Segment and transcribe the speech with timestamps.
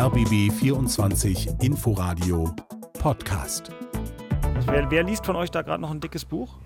[0.00, 2.54] RBB 24 Inforadio
[2.94, 3.70] Podcast.
[4.64, 6.56] Wer, wer liest von euch da gerade noch ein dickes Buch?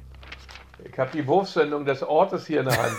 [0.85, 2.95] Ich habe die Wurfsendung des Ortes hier in der Hand.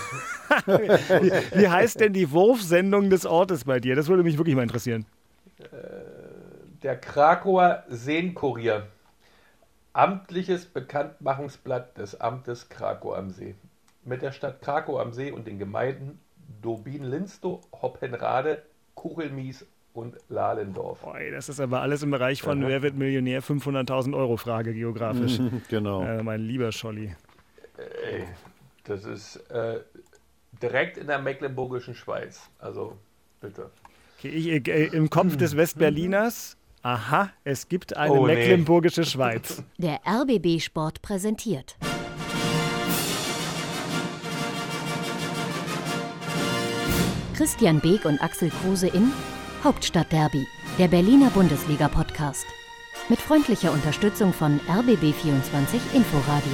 [0.65, 3.95] wie, wie heißt denn die Wurfsendung des Ortes bei dir?
[3.95, 5.05] Das würde mich wirklich mal interessieren.
[6.83, 8.87] Der Krakauer Seenkurier.
[9.93, 13.55] Amtliches Bekanntmachungsblatt des Amtes Krakau am See.
[14.03, 16.19] Mit der Stadt Krakau am See und den Gemeinden
[16.61, 18.63] Dobin-Linstow, Hoppenrade,
[18.95, 19.65] Kuchelmies
[19.95, 21.01] und Lalendorf.
[21.01, 22.69] Boy, das ist aber alles im Bereich von Aha.
[22.69, 25.39] Wer wird Millionär 500.000 Euro Frage geografisch.
[25.69, 26.03] genau.
[26.03, 27.15] Äh, mein lieber Scholli.
[27.77, 28.25] Ey,
[28.83, 29.79] das ist äh,
[30.61, 32.49] direkt in der mecklenburgischen Schweiz.
[32.59, 32.97] Also
[33.41, 33.71] bitte.
[34.17, 36.57] Okay, ich, äh, Im Kopf des Westberliners.
[36.81, 39.07] Aha, es gibt eine oh, mecklenburgische nee.
[39.07, 39.63] Schweiz.
[39.77, 41.77] Der RBB Sport präsentiert.
[47.35, 49.11] Christian Beek und Axel Kruse in
[49.65, 50.45] Hauptstadtderby,
[50.77, 52.45] der Berliner Bundesliga-Podcast.
[53.09, 56.51] Mit freundlicher Unterstützung von RBB24 Inforadio.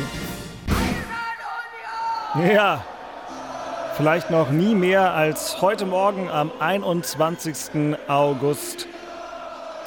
[2.55, 2.85] Ja,
[3.97, 7.97] vielleicht noch nie mehr als heute Morgen am 21.
[8.08, 8.88] August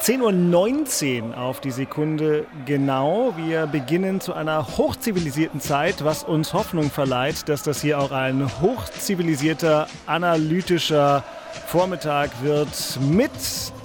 [0.01, 3.33] 10.19 Uhr auf die Sekunde genau.
[3.37, 8.47] Wir beginnen zu einer hochzivilisierten Zeit, was uns Hoffnung verleiht, dass das hier auch ein
[8.61, 11.23] hochzivilisierter, analytischer
[11.67, 13.31] Vormittag wird mit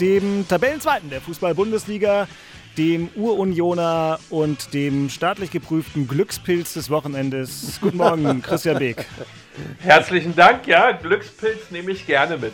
[0.00, 2.28] dem Tabellenzweiten der Fußball-Bundesliga,
[2.76, 7.78] dem Urunioner und dem staatlich geprüften Glückspilz des Wochenendes.
[7.80, 9.06] Guten Morgen, Christian Beek.
[9.80, 12.52] Herzlichen Dank, ja, Glückspilz nehme ich gerne mit.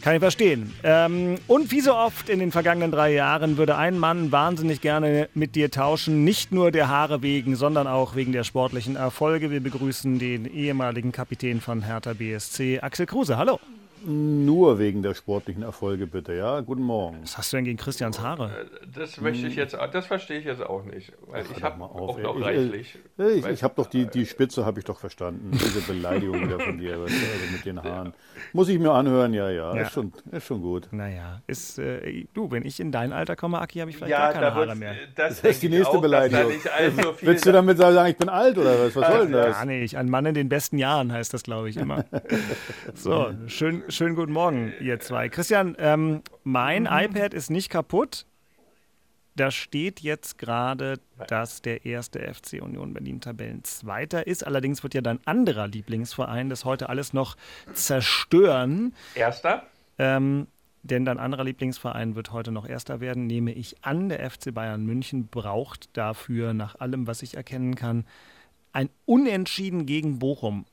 [0.00, 0.72] Kann ich verstehen.
[0.84, 5.28] Ähm, und wie so oft in den vergangenen drei Jahren würde ein Mann wahnsinnig gerne
[5.34, 6.22] mit dir tauschen.
[6.22, 9.50] Nicht nur der Haare wegen, sondern auch wegen der sportlichen Erfolge.
[9.50, 13.36] Wir begrüßen den ehemaligen Kapitän von Hertha BSC, Axel Kruse.
[13.36, 13.58] Hallo.
[14.04, 16.60] Nur wegen der sportlichen Erfolge bitte, ja?
[16.60, 17.18] Guten Morgen.
[17.22, 18.66] Was hast du denn gegen Christians Haare?
[18.72, 21.12] Äh, das möchte ich jetzt, das verstehe ich jetzt auch nicht.
[21.26, 22.98] Weil Ach, ich habe auch noch ich, reichlich.
[23.18, 25.50] Ich, ich, ich habe doch die, die Spitze habe ich doch verstanden.
[25.52, 27.14] Diese Beleidigung wieder von dir also
[27.52, 28.14] mit den Haaren.
[28.52, 29.74] Muss ich mir anhören, ja, ja.
[29.74, 29.82] ja.
[29.82, 30.88] Ist, schon, ist schon gut.
[30.92, 34.30] Naja, ist, äh, du, wenn ich in dein Alter komme, Aki, habe ich vielleicht ja,
[34.30, 34.94] gar keine Haare mehr.
[35.14, 36.52] Das, das ist die nächste auch, Beleidigung.
[37.20, 38.94] Willst du damit sagen, ich bin alt oder was?
[38.94, 39.58] Was soll denn das?
[39.58, 39.96] Ja, nicht.
[39.96, 42.04] Ein Mann in den besten Jahren heißt das, glaube ich, immer.
[42.94, 45.28] so, schön, schönen guten Morgen, ihr zwei.
[45.28, 46.88] Christian, ähm, mein mhm.
[46.90, 48.26] iPad ist nicht kaputt.
[49.34, 54.44] Da steht jetzt gerade, dass der erste FC Union Berlin Tabellenzweiter ist.
[54.44, 57.36] Allerdings wird ja dein anderer Lieblingsverein das heute alles noch
[57.72, 58.94] zerstören.
[59.14, 59.64] Erster?
[59.96, 60.48] Ähm,
[60.82, 64.08] denn dein anderer Lieblingsverein wird heute noch Erster werden, nehme ich an.
[64.08, 68.06] Der FC Bayern München braucht dafür, nach allem, was ich erkennen kann,
[68.72, 70.66] ein Unentschieden gegen Bochum.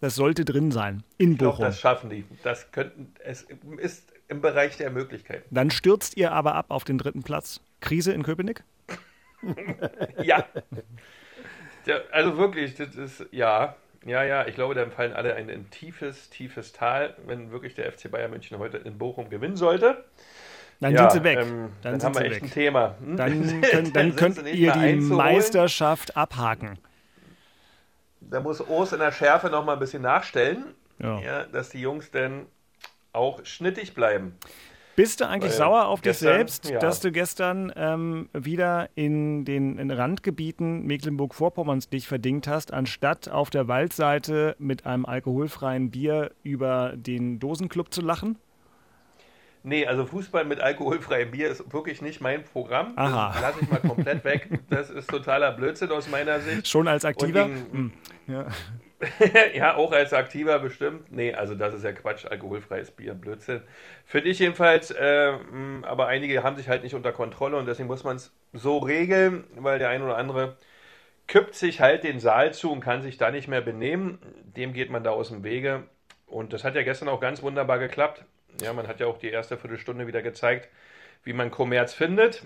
[0.00, 1.56] Das sollte drin sein in ich Bochum.
[1.56, 2.24] Glaub, das schaffen die.
[2.42, 3.46] Das könnten, es
[3.78, 5.44] ist im Bereich der Möglichkeiten.
[5.54, 7.60] Dann stürzt ihr aber ab auf den dritten Platz.
[7.80, 8.64] Krise in Köpenick?
[10.22, 10.44] ja.
[11.84, 11.96] ja.
[12.12, 16.30] Also wirklich, das ist, ja, ja, ja, ich glaube, dann fallen alle in ein tiefes,
[16.30, 20.04] tiefes Tal, wenn wirklich der FC Bayern München heute in Bochum gewinnen sollte.
[20.80, 21.38] Dann ja, sind sie weg.
[21.40, 22.42] Ähm, dann, dann haben wir echt weg.
[22.44, 22.94] ein Thema.
[23.00, 23.16] Hm?
[23.18, 26.78] Dann, können, dann, dann könnt ihr die Meisterschaft abhaken
[28.30, 30.64] da muss Urs in der Schärfe noch mal ein bisschen nachstellen,
[30.98, 31.20] ja.
[31.20, 32.46] ja dass die Jungs dann
[33.12, 34.36] auch schnittig bleiben.
[34.96, 36.78] Bist du eigentlich Weil sauer auf gestern, dich selbst, ja.
[36.78, 43.50] dass du gestern ähm, wieder in den in Randgebieten Mecklenburg-Vorpommerns dich verdingt hast, anstatt auf
[43.50, 48.36] der Waldseite mit einem alkoholfreien Bier über den Dosenclub zu lachen?
[49.62, 52.92] Nee, also Fußball mit alkoholfreiem Bier ist wirklich nicht mein Programm.
[52.96, 53.32] Aha.
[53.32, 54.48] Das lasse ich mal komplett weg.
[54.70, 56.66] Das ist totaler Blödsinn aus meiner Sicht.
[56.66, 57.44] Schon als Aktiver?
[57.44, 57.92] Gegen, hm.
[58.26, 58.46] ja.
[59.54, 61.10] ja, auch als Aktiver bestimmt.
[61.10, 63.62] Nee, also das ist ja Quatsch, alkoholfreies Bier, Blödsinn.
[64.04, 65.32] Finde ich jedenfalls, äh,
[65.82, 69.44] aber einige haben sich halt nicht unter Kontrolle und deswegen muss man es so regeln,
[69.56, 70.56] weil der ein oder andere
[71.26, 74.18] kippt sich halt den Saal zu und kann sich da nicht mehr benehmen.
[74.56, 75.84] Dem geht man da aus dem Wege.
[76.26, 78.24] Und das hat ja gestern auch ganz wunderbar geklappt.
[78.62, 80.68] Ja, man hat ja auch die erste Viertelstunde wieder gezeigt,
[81.24, 82.42] wie man Kommerz findet.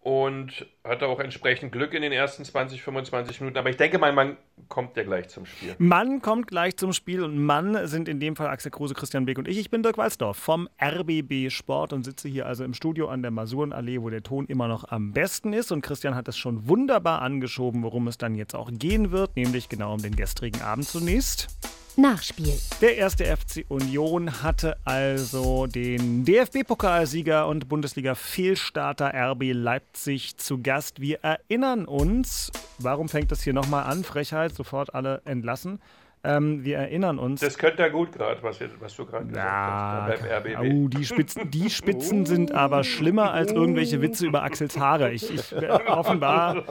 [0.00, 3.58] Und hatte auch entsprechend Glück in den ersten 20, 25 Minuten.
[3.58, 4.36] Aber ich denke mal, man
[4.68, 5.74] kommt ja gleich zum Spiel.
[5.78, 9.36] Mann kommt gleich zum Spiel und Mann sind in dem Fall Axel Kruse, Christian Beck
[9.36, 9.58] und ich.
[9.58, 13.32] Ich bin Dirk Walzdorf vom RBB Sport und sitze hier also im Studio an der
[13.32, 15.72] Masurenallee, wo der Ton immer noch am besten ist.
[15.72, 19.68] Und Christian hat es schon wunderbar angeschoben, worum es dann jetzt auch gehen wird, nämlich
[19.68, 21.48] genau um den gestrigen Abend zunächst.
[21.96, 22.52] Nachspiel.
[22.82, 31.00] Der erste FC Union hatte also den DFB-Pokalsieger und Bundesliga-Fehlstarter RB Leipzig zu Gast.
[31.00, 34.04] Wir erinnern uns, warum fängt das hier nochmal an?
[34.04, 35.80] Frechheit, sofort alle entlassen.
[36.26, 37.40] Ähm, wir erinnern uns.
[37.40, 40.22] Das könnte ja gut gerade, was, was, du gerade gesagt ja, hast.
[40.22, 40.74] Beim RBB.
[40.74, 45.12] Oh, die Spitzen, die Spitzen sind aber schlimmer als irgendwelche Witze über Axels Haare.
[45.12, 46.64] Ich, ich äh, offenbar.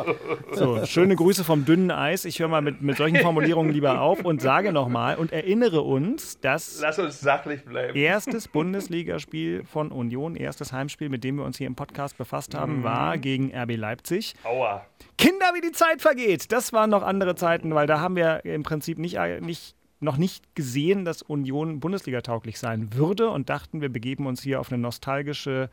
[0.52, 2.26] So, schöne Grüße vom dünnen Eis.
[2.26, 6.40] Ich höre mal mit, mit solchen Formulierungen lieber auf und sage nochmal und erinnere uns,
[6.40, 6.80] dass.
[6.82, 7.96] Lass uns sachlich bleiben.
[7.96, 12.80] Erstes Bundesligaspiel von Union, erstes Heimspiel, mit dem wir uns hier im Podcast befasst haben,
[12.80, 12.84] mhm.
[12.84, 14.34] war gegen RB Leipzig.
[14.44, 14.86] Aua.
[15.18, 16.52] Kinder, wie die Zeit vergeht.
[16.52, 20.56] Das waren noch andere Zeiten, weil da haben wir im Prinzip nicht, nicht, noch nicht
[20.56, 24.82] gesehen, dass Union Bundesliga tauglich sein würde und dachten, wir begeben uns hier auf eine
[24.82, 25.70] nostalgische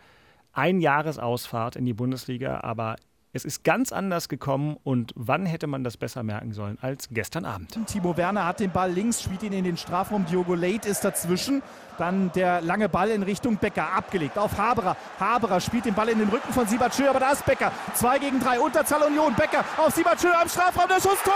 [0.52, 2.60] Einjahresausfahrt in die Bundesliga.
[2.60, 2.96] Aber
[3.34, 7.46] es ist ganz anders gekommen und wann hätte man das besser merken sollen als gestern
[7.46, 7.78] Abend?
[7.86, 10.26] Timo Werner hat den Ball links, spielt ihn in den Strafraum.
[10.26, 11.62] Diogo Late ist dazwischen.
[11.96, 14.96] Dann der lange Ball in Richtung Becker abgelegt auf Haberer.
[15.18, 17.72] Haberer spielt den Ball in den Rücken von Siebertschö, aber da ist Becker.
[17.94, 19.34] 2 gegen 3, Unterzahl Union.
[19.34, 20.88] Becker auf Siebertschö am Strafraum.
[20.88, 21.32] Der Schuss, Tor!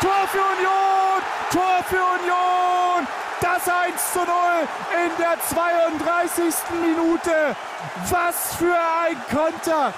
[0.00, 1.33] Tor für Union!
[1.50, 3.06] Tor für Union!
[3.40, 4.26] Das 1 zu 0
[5.04, 6.54] in der 32.
[6.80, 7.56] Minute.
[8.10, 9.92] Was für ein Konter!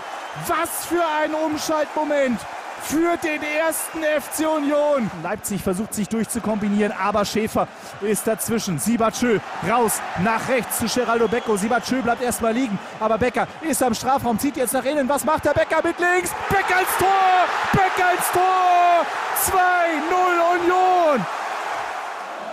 [0.47, 2.41] Was für ein Umschaltmoment
[2.83, 5.11] für den ersten FC Union.
[5.23, 7.69] Leipzig versucht sich durchzukombinieren, aber Schäfer
[8.01, 8.79] ist dazwischen.
[8.79, 9.39] Siebertschö
[9.69, 11.57] raus nach rechts zu Geraldo Becco.
[11.57, 15.09] Siebertschö bleibt erstmal liegen, aber Becker ist am Strafraum, zieht jetzt nach innen.
[15.09, 16.31] Was macht der Becker mit links?
[16.49, 17.47] Becker ins Tor!
[17.73, 19.07] Becker ins Tor!
[19.47, 21.27] 2-0 Union!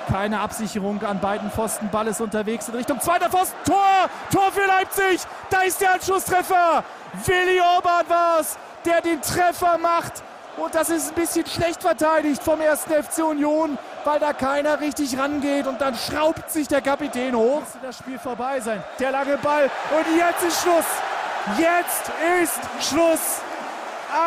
[0.09, 1.89] Keine Absicherung an beiden Pfosten.
[1.89, 3.57] Ball ist unterwegs in Richtung zweiter Pfosten.
[3.65, 4.09] Tor!
[4.31, 5.21] Tor für Leipzig!
[5.49, 6.83] Da ist der Anschlusstreffer!
[7.25, 10.23] Willi Orban war es, der den Treffer macht.
[10.57, 15.17] Und das ist ein bisschen schlecht verteidigt vom ersten FC Union, weil da keiner richtig
[15.17, 15.65] rangeht.
[15.65, 17.61] Und dann schraubt sich der Kapitän hoch.
[17.61, 18.83] Müsste das Spiel vorbei sein.
[18.99, 19.71] Der lange Ball.
[19.97, 20.85] Und jetzt ist Schluss.
[21.57, 22.11] Jetzt
[22.43, 23.41] ist Schluss.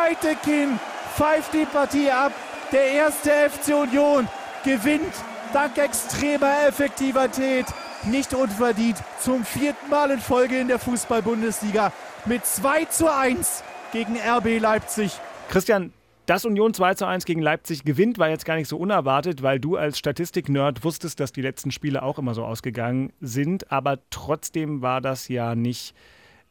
[0.03, 0.79] Eitekin
[1.15, 2.33] pfeift die Partie ab.
[2.73, 4.27] Der erste FC Union
[4.65, 5.13] gewinnt
[5.53, 7.65] dank extremer Effektivität
[8.03, 11.91] nicht unverdient zum vierten Mal in Folge in der Fußball-Bundesliga
[12.25, 15.11] mit 2 zu 1 gegen RB Leipzig.
[15.49, 15.93] Christian,
[16.25, 19.59] dass Union 2 zu 1 gegen Leipzig gewinnt, war jetzt gar nicht so unerwartet, weil
[19.59, 23.71] du als Statistik-Nerd wusstest, dass die letzten Spiele auch immer so ausgegangen sind.
[23.71, 25.95] Aber trotzdem war das ja nicht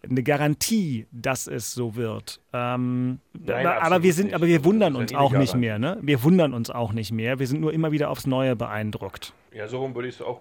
[0.02, 2.40] eine Garantie, dass es so wird.
[2.52, 5.78] Ähm, Nein, aber wir sind, aber wir wundern uns auch nicht mehr.
[5.78, 5.98] Ne?
[6.00, 7.38] Wir wundern uns auch nicht mehr.
[7.38, 9.32] Wir sind nur immer wieder aufs Neue beeindruckt.
[9.52, 10.40] Ja, so würde ich es auch.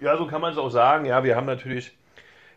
[0.00, 1.04] Ja, so kann man es auch sagen.
[1.04, 1.96] Ja, wir haben natürlich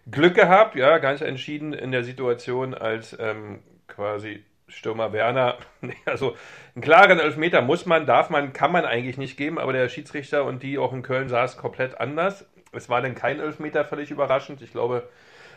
[0.09, 3.59] Glück gehabt, ja, ganz entschieden in der Situation, als ähm,
[3.91, 5.57] quasi Stürmer Werner,
[6.05, 6.35] also
[6.75, 10.45] einen klaren Elfmeter muss man, darf man, kann man eigentlich nicht geben, aber der Schiedsrichter
[10.45, 12.45] und die auch in Köln saß komplett anders.
[12.71, 14.61] Es war dann kein Elfmeter, völlig überraschend.
[14.61, 15.09] Ich glaube,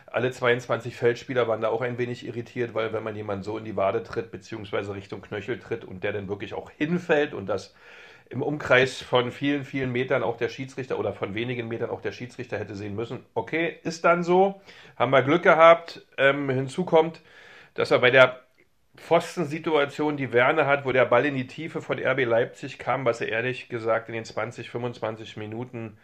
[0.07, 3.65] alle 22 Feldspieler waren da auch ein wenig irritiert, weil wenn man jemanden so in
[3.65, 7.75] die Wade tritt, beziehungsweise Richtung Knöchel tritt und der dann wirklich auch hinfällt und das
[8.31, 12.13] im Umkreis von vielen, vielen Metern auch der Schiedsrichter oder von wenigen Metern auch der
[12.13, 13.25] Schiedsrichter hätte sehen müssen.
[13.35, 14.61] Okay, ist dann so.
[14.97, 16.07] Haben wir Glück gehabt.
[16.17, 17.21] Ähm, hinzu kommt,
[17.75, 18.41] dass er bei der
[18.97, 23.21] Pfostensituation, die Werner hat, wo der Ball in die Tiefe von RB Leipzig kam, was
[23.21, 25.99] er ehrlich gesagt in den 20, 25 Minuten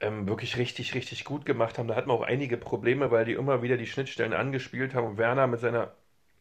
[0.00, 1.88] ähm, wirklich richtig, richtig gut gemacht haben.
[1.88, 5.18] Da hatten wir auch einige Probleme, weil die immer wieder die Schnittstellen angespielt haben und
[5.18, 5.92] Werner mit seiner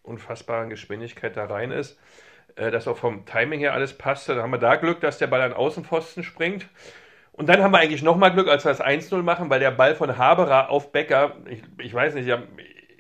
[0.04, 2.00] unfassbaren Geschwindigkeit da rein ist
[2.56, 4.36] äh, dass auch vom Timing her alles passte.
[4.36, 6.68] Dann haben wir da Glück, dass der Ball an Außenpfosten springt.
[7.32, 9.96] Und dann haben wir eigentlich nochmal Glück, als wir das 1-0 machen, weil der Ball
[9.96, 12.30] von Haberer auf Becker, ich, ich weiß nicht,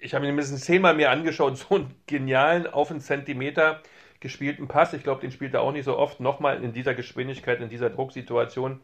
[0.01, 3.81] ich habe ihn mindestens zehnmal mir angeschaut, so einen genialen, auf einen Zentimeter
[4.19, 4.93] gespielten Pass.
[4.93, 6.19] Ich glaube, den spielt er auch nicht so oft.
[6.19, 8.81] Nochmal in dieser Geschwindigkeit, in dieser Drucksituation.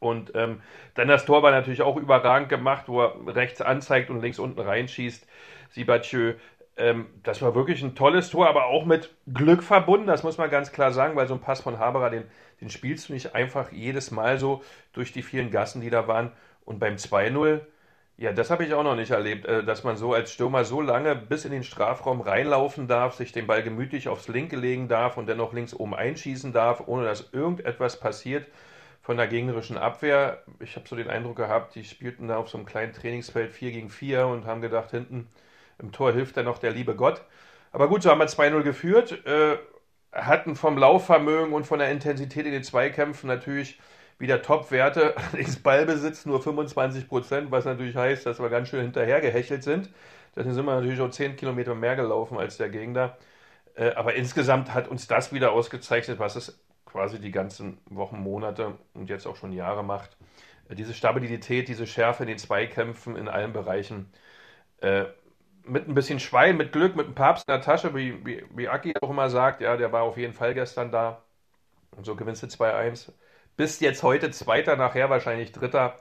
[0.00, 0.62] Und ähm,
[0.94, 4.60] dann das Tor war natürlich auch überragend gemacht, wo er rechts anzeigt und links unten
[4.60, 5.26] reinschießt.
[5.70, 6.34] Sibachö
[6.76, 10.50] ähm, das war wirklich ein tolles Tor, aber auch mit Glück verbunden, das muss man
[10.50, 12.24] ganz klar sagen, weil so ein Pass von Haberer, den,
[12.60, 14.62] den spielst du nicht einfach jedes Mal so
[14.92, 16.32] durch die vielen Gassen, die da waren.
[16.64, 17.60] Und beim 2-0,
[18.18, 20.80] ja, das habe ich auch noch nicht erlebt, äh, dass man so als Stürmer so
[20.80, 25.18] lange bis in den Strafraum reinlaufen darf, sich den Ball gemütlich aufs Linke legen darf
[25.18, 28.46] und dennoch links oben einschießen darf, ohne dass irgendetwas passiert
[29.02, 30.42] von der gegnerischen Abwehr.
[30.60, 33.70] Ich habe so den Eindruck gehabt, die spielten da auf so einem kleinen Trainingsfeld 4
[33.70, 35.28] gegen 4 und haben gedacht, hinten
[35.78, 37.22] im Tor hilft dann noch der liebe Gott.
[37.70, 39.58] Aber gut, so haben wir 2-0 geführt, äh,
[40.12, 43.78] hatten vom Laufvermögen und von der Intensität in den Zweikämpfen natürlich
[44.18, 45.16] wieder Top-Werte.
[45.32, 49.90] Allerdings Ballbesitz nur 25 Prozent, was natürlich heißt, dass wir ganz schön hinterher gehechelt sind.
[50.34, 53.16] Deswegen sind wir natürlich auch 10 Kilometer mehr gelaufen als der Gegner.
[53.74, 58.78] Äh, aber insgesamt hat uns das wieder ausgezeichnet, was es quasi die ganzen Wochen, Monate
[58.94, 60.16] und jetzt auch schon Jahre macht.
[60.68, 64.12] Äh, diese Stabilität, diese Schärfe in den Zweikämpfen in allen Bereichen.
[64.80, 65.06] Äh,
[65.64, 68.68] mit ein bisschen Schwein, mit Glück, mit dem Papst in der Tasche, wie, wie, wie
[68.68, 71.22] Aki auch immer sagt, ja, der war auf jeden Fall gestern da.
[71.96, 73.12] Und so gewinnst du 2-1.
[73.56, 75.96] Bist jetzt heute Zweiter, nachher wahrscheinlich Dritter,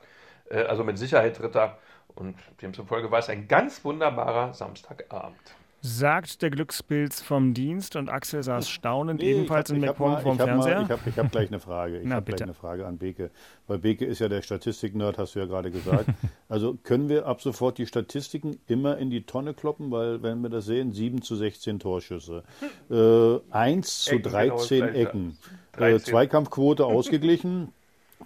[0.50, 1.78] äh, also mit Sicherheit Dritter.
[2.16, 5.56] Und demzufolge war es ein ganz wunderbarer Samstagabend.
[5.88, 10.38] Sagt der Glückspilz vom Dienst und Axel saß staunend nee, ebenfalls hab, in McPong vorm
[10.38, 10.82] Fernseher.
[10.82, 12.00] Mal, ich habe hab gleich eine Frage.
[12.00, 13.30] Ich habe gleich eine Frage an Beke.
[13.68, 16.08] Weil Beke ist ja der Statistik-Nerd, hast du ja gerade gesagt.
[16.50, 20.50] also können wir ab sofort die Statistiken immer in die Tonne kloppen, weil wenn wir
[20.50, 22.44] das sehen, 7 zu 16 Torschüsse,
[22.90, 25.38] äh, 1 zu 13 Ecken, Ecken.
[25.78, 27.72] Äh, Zweikampfquote ausgeglichen.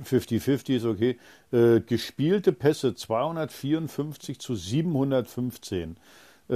[0.01, 1.17] 50-50 ist okay.
[1.51, 5.97] Äh, gespielte Pässe 254 zu 715.
[6.49, 6.53] Äh,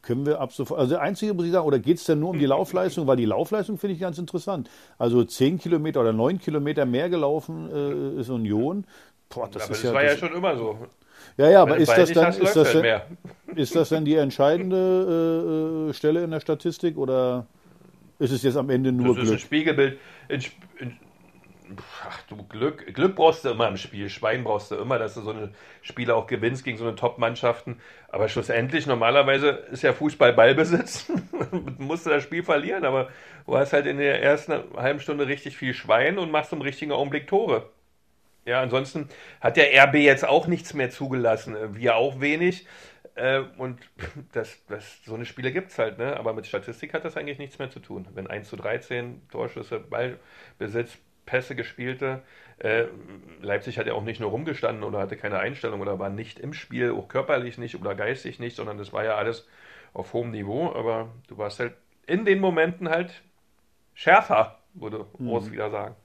[0.00, 2.30] können wir ab sofort, also der einzige muss ich sagen, oder geht es denn nur
[2.30, 3.06] um die Laufleistung?
[3.06, 4.70] Weil die Laufleistung finde ich ganz interessant.
[4.96, 8.86] Also 10 Kilometer oder 9 Kilometer mehr gelaufen äh, ist Union.
[9.28, 10.78] Boah, das, aber ist das ja, war das ja schon immer so.
[11.36, 15.90] Ja, ja, aber ist das, dann, ist, das halt denn, ist das dann die entscheidende
[15.90, 17.46] äh, Stelle in der Statistik oder
[18.18, 19.18] ist es jetzt am Ende nur das Glück?
[19.18, 19.98] Das ist ein Spiegelbild.
[20.28, 20.40] In,
[20.78, 20.96] in,
[22.08, 24.08] ach du, Glück, Glück brauchst du immer im Spiel.
[24.08, 27.80] Schwein brauchst du immer, dass du so eine Spiele auch gewinnst gegen so eine Top-Mannschaften.
[28.08, 31.10] Aber schlussendlich, normalerweise ist ja Fußball Ballbesitz.
[31.78, 33.08] musst du das Spiel verlieren, aber
[33.46, 36.92] du hast halt in der ersten halben Stunde richtig viel Schwein und machst im richtigen
[36.92, 37.70] Augenblick Tore.
[38.44, 39.08] Ja, ansonsten
[39.40, 41.56] hat der RB jetzt auch nichts mehr zugelassen.
[41.74, 42.66] Wir auch wenig.
[43.16, 43.80] Äh, und
[44.32, 46.16] das, das, so eine Spiele gibt es halt, ne?
[46.16, 48.06] Aber mit Statistik hat das eigentlich nichts mehr zu tun.
[48.14, 52.22] Wenn 1 zu 13 Torschüsse, Ballbesitz, Pässe gespielte.
[52.58, 52.84] Äh,
[53.42, 56.54] Leipzig hat ja auch nicht nur rumgestanden oder hatte keine Einstellung oder war nicht im
[56.54, 59.46] Spiel, auch körperlich nicht oder geistig nicht, sondern das war ja alles
[59.92, 60.72] auf hohem Niveau.
[60.72, 61.74] Aber du warst halt
[62.06, 63.22] in den Momenten halt
[63.94, 65.52] schärfer, würde Urs mhm.
[65.52, 65.96] wieder sagen.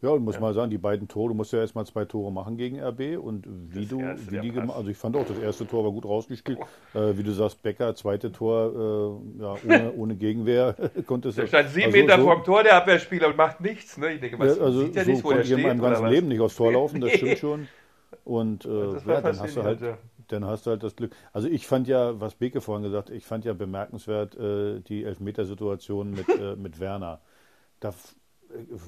[0.00, 0.40] Ja, und muss ja.
[0.40, 3.46] mal sagen, die beiden Tore, du musst ja erstmal zwei Tore machen gegen RB und
[3.46, 6.04] wie das du, wie die gemacht, also ich fand auch, das erste Tor war gut
[6.04, 6.58] rausgespielt.
[6.94, 10.74] Äh, wie du sagst, Becker, zweite Tor, äh, ja, ohne, ohne Gegenwehr
[11.06, 11.36] konnte es.
[11.36, 13.96] Der stand sieben also, Meter so, vorm Tor, der Abwehrspieler, und macht nichts.
[13.98, 14.14] Ne?
[14.14, 15.58] Ich denke, was ja, also, sieht ja so nicht, wo der steht.
[15.58, 17.68] in meinem ganzen Leben nicht aufs Tor laufen, das stimmt schon.
[18.24, 19.80] Und äh, ja, dann hast du halt,
[20.28, 21.14] dann hast du halt das Glück.
[21.32, 26.12] Also ich fand ja, was Beke vorhin gesagt, ich fand ja bemerkenswert äh, die Elfmetersituation
[26.12, 27.20] mit, äh, mit Werner.
[27.80, 27.92] Da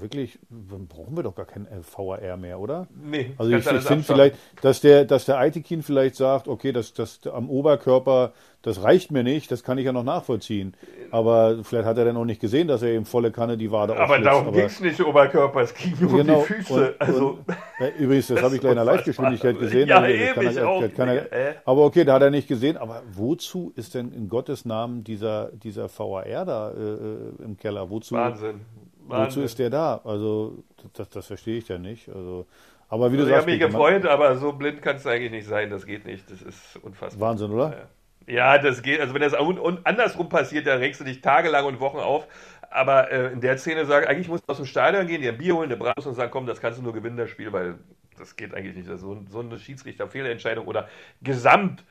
[0.00, 1.66] wirklich, brauchen wir doch gar kein
[1.97, 2.87] VAR mehr, oder?
[2.94, 3.33] Nee.
[3.38, 7.21] Also ich, ich finde vielleicht, dass der, dass der Aitekin vielleicht sagt, okay, das, das
[7.26, 10.75] am Oberkörper, das reicht mir nicht, das kann ich ja noch nachvollziehen.
[11.11, 13.97] Aber vielleicht hat er dann noch nicht gesehen, dass er eben volle Kanne die Wade
[13.97, 16.92] Aber darum ging es nicht Oberkörper, es ging nur genau, um die Füße.
[16.92, 19.88] Und, also, und, ja, übrigens, das, das habe ich gleich in der Leichtgeschwindigkeit gesehen.
[19.88, 20.83] Ja, also, ewig er, auch.
[20.94, 21.54] Kann er, äh.
[21.64, 22.76] aber okay, da hat er nicht gesehen.
[22.76, 27.90] Aber wozu ist denn in Gottes Namen dieser, dieser VAR da äh, äh, im Keller?
[27.90, 28.14] Wozu?
[28.14, 28.62] Wahnsinn.
[29.06, 30.00] Wozu ist der da?
[30.04, 32.08] Also, das, das verstehe ich ja nicht.
[32.08, 32.46] Also,
[32.88, 33.49] aber wie also du ich sagst.
[33.49, 35.70] Ich habe mich gefreut, aber so blind kann es eigentlich nicht sein.
[35.70, 36.30] Das geht nicht.
[36.30, 37.28] Das ist unfassbar.
[37.30, 37.88] Wahnsinn, oder?
[38.26, 39.00] Ja, das geht.
[39.00, 42.26] Also, wenn das andersrum passiert, dann regst du dich tagelang und Wochen auf.
[42.70, 45.38] Aber äh, in der Szene sagen, eigentlich musst du aus dem Stadion gehen, dir ein
[45.38, 47.78] Bier holen, eine Bratwurst und sagen, komm, das kannst du nur gewinnen, das Spiel, weil
[48.18, 48.88] das geht eigentlich nicht.
[48.88, 50.88] Also, so eine Schiedsrichter-Fehlentscheidung oder
[51.23, 51.84] Gesamt-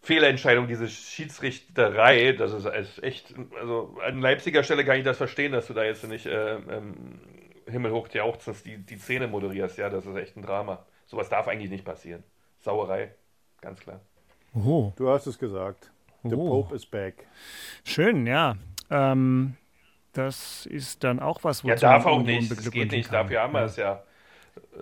[0.00, 5.66] Fehlentscheidung, diese Schiedsrichterei, das ist echt, also an Leipziger Stelle kann ich das verstehen, dass
[5.66, 7.20] du da jetzt nicht äh, ähm,
[7.66, 10.84] himmelhoch jauchzend die, die Szene moderierst, ja, das ist echt ein Drama.
[11.06, 12.22] Sowas darf eigentlich nicht passieren.
[12.60, 13.14] Sauerei,
[13.60, 14.00] ganz klar.
[14.54, 14.92] Oh.
[14.96, 15.90] Du hast es gesagt.
[16.22, 16.62] The oh.
[16.62, 17.26] Pope is back.
[17.84, 18.56] Schön, ja.
[18.90, 19.56] Ähm,
[20.12, 22.50] das ist dann auch was, wo Ja, darf auch nicht.
[22.50, 23.10] Das geht nicht.
[23.10, 23.22] Kann.
[23.24, 24.02] Dafür haben wir es ja.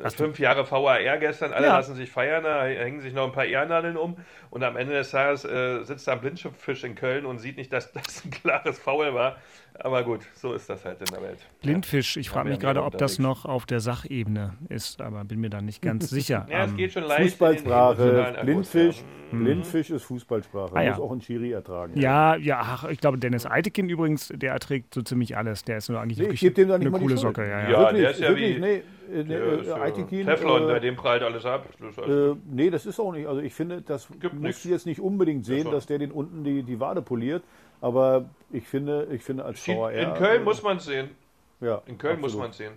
[0.02, 1.76] Hast Fünf Jahre VAR gestern, alle ja.
[1.76, 4.16] lassen sich feiern, da hängen sich noch ein paar Ehrennadeln um
[4.50, 7.72] und am Ende des Tages äh, sitzt da ein Blindfisch in Köln und sieht nicht,
[7.72, 9.36] dass das ein klares Foul war.
[9.80, 11.38] Aber gut, so ist das halt in der Welt.
[11.62, 15.50] Blindfisch, ich frage mich gerade, ob das noch auf der Sachebene ist, aber bin mir
[15.50, 16.46] da nicht ganz sicher.
[16.50, 17.22] ja, es geht schon leicht.
[17.22, 19.44] Fußballsprache, Blindfisch, mhm.
[19.44, 20.90] Blindfisch ist Fußballsprache, ah, ja.
[20.90, 21.98] muss auch ein Schiri ertragen.
[21.98, 25.64] Ja, ja, ach, ich glaube, Dennis Eitekin übrigens, der erträgt so ziemlich alles.
[25.64, 27.42] Der ist nur eigentlich nee, wirklich dem eine coole Socke.
[27.42, 27.70] Ja, ja.
[27.70, 28.60] ja wirklich, der ist ja wirklich, wie...
[28.60, 31.68] Nee, äh, nee, äh, Teflon, äh, bei dem prallt alles ab.
[31.80, 33.26] Das äh, nee, das ist auch nicht.
[33.26, 36.80] Also ich finde, das muss jetzt nicht unbedingt sehen, dass der den unten die, die
[36.80, 37.42] Wade poliert.
[37.80, 39.92] Aber ich finde, ich finde als VAR.
[39.92, 41.10] In Köln muss man es sehen.
[41.60, 42.20] Ja, in Köln absolut.
[42.20, 42.72] muss man es sehen.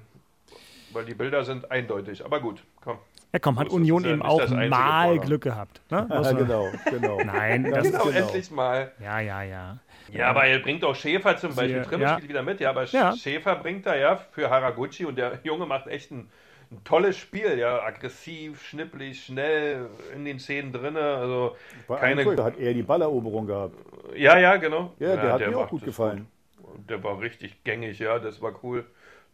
[0.91, 2.25] Weil die Bilder sind eindeutig.
[2.25, 2.98] Aber gut, komm.
[3.32, 5.25] Ja, komm, hat Union eben auch mal Vorder.
[5.25, 5.82] Glück gehabt.
[5.91, 6.08] Ne?
[6.10, 7.18] Ja, genau, genau.
[7.24, 8.91] Nein, das genau, genau, endlich mal.
[9.00, 9.77] Ja, ja, ja.
[10.12, 11.84] Ja, aber er bringt auch Schäfer zum Beispiel.
[11.84, 12.13] Trimmel ja.
[12.15, 13.15] spielt wieder mit, ja, aber ja.
[13.15, 16.32] Schäfer bringt da ja für Haraguchi und der Junge macht echt einen
[16.71, 20.95] ein tolles Spiel, ja, aggressiv, schnipplig, schnell in den Szenen drin.
[20.97, 21.55] Also
[21.88, 22.35] keine.
[22.35, 23.75] Da hat er die Balleroberung gehabt.
[24.15, 24.93] Ja, ja, genau.
[24.99, 26.27] Ja, der ja, hat der mir auch gut gefallen.
[26.61, 26.89] Gut.
[26.89, 28.85] Der war richtig gängig, ja, das war cool.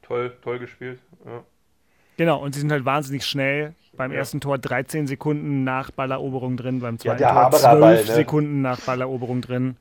[0.01, 0.99] Toll, toll gespielt.
[1.25, 1.43] Ja.
[2.17, 3.73] Genau, und sie sind halt wahnsinnig schnell.
[3.93, 4.19] Beim ja.
[4.19, 8.03] ersten Tor 13 Sekunden nach Balleroberung drin, beim zweiten ja, Tor 12 Ball, ne?
[8.03, 9.77] Sekunden nach Balleroberung drin.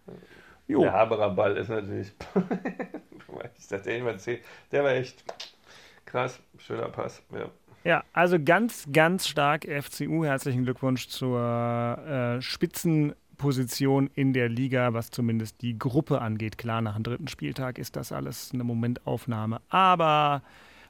[0.66, 0.80] Jo.
[0.80, 2.12] Der Haberer Ball ist natürlich.
[3.58, 3.90] Ich dachte,
[4.70, 5.24] der war echt
[6.04, 7.22] krass, schöner Pass.
[7.32, 7.50] Ja.
[7.84, 10.24] Ja, also ganz, ganz stark FCU.
[10.24, 16.56] Herzlichen Glückwunsch zur äh, Spitzenposition in der Liga, was zumindest die Gruppe angeht.
[16.56, 19.60] Klar, nach dem dritten Spieltag ist das alles eine Momentaufnahme.
[19.68, 20.40] Aber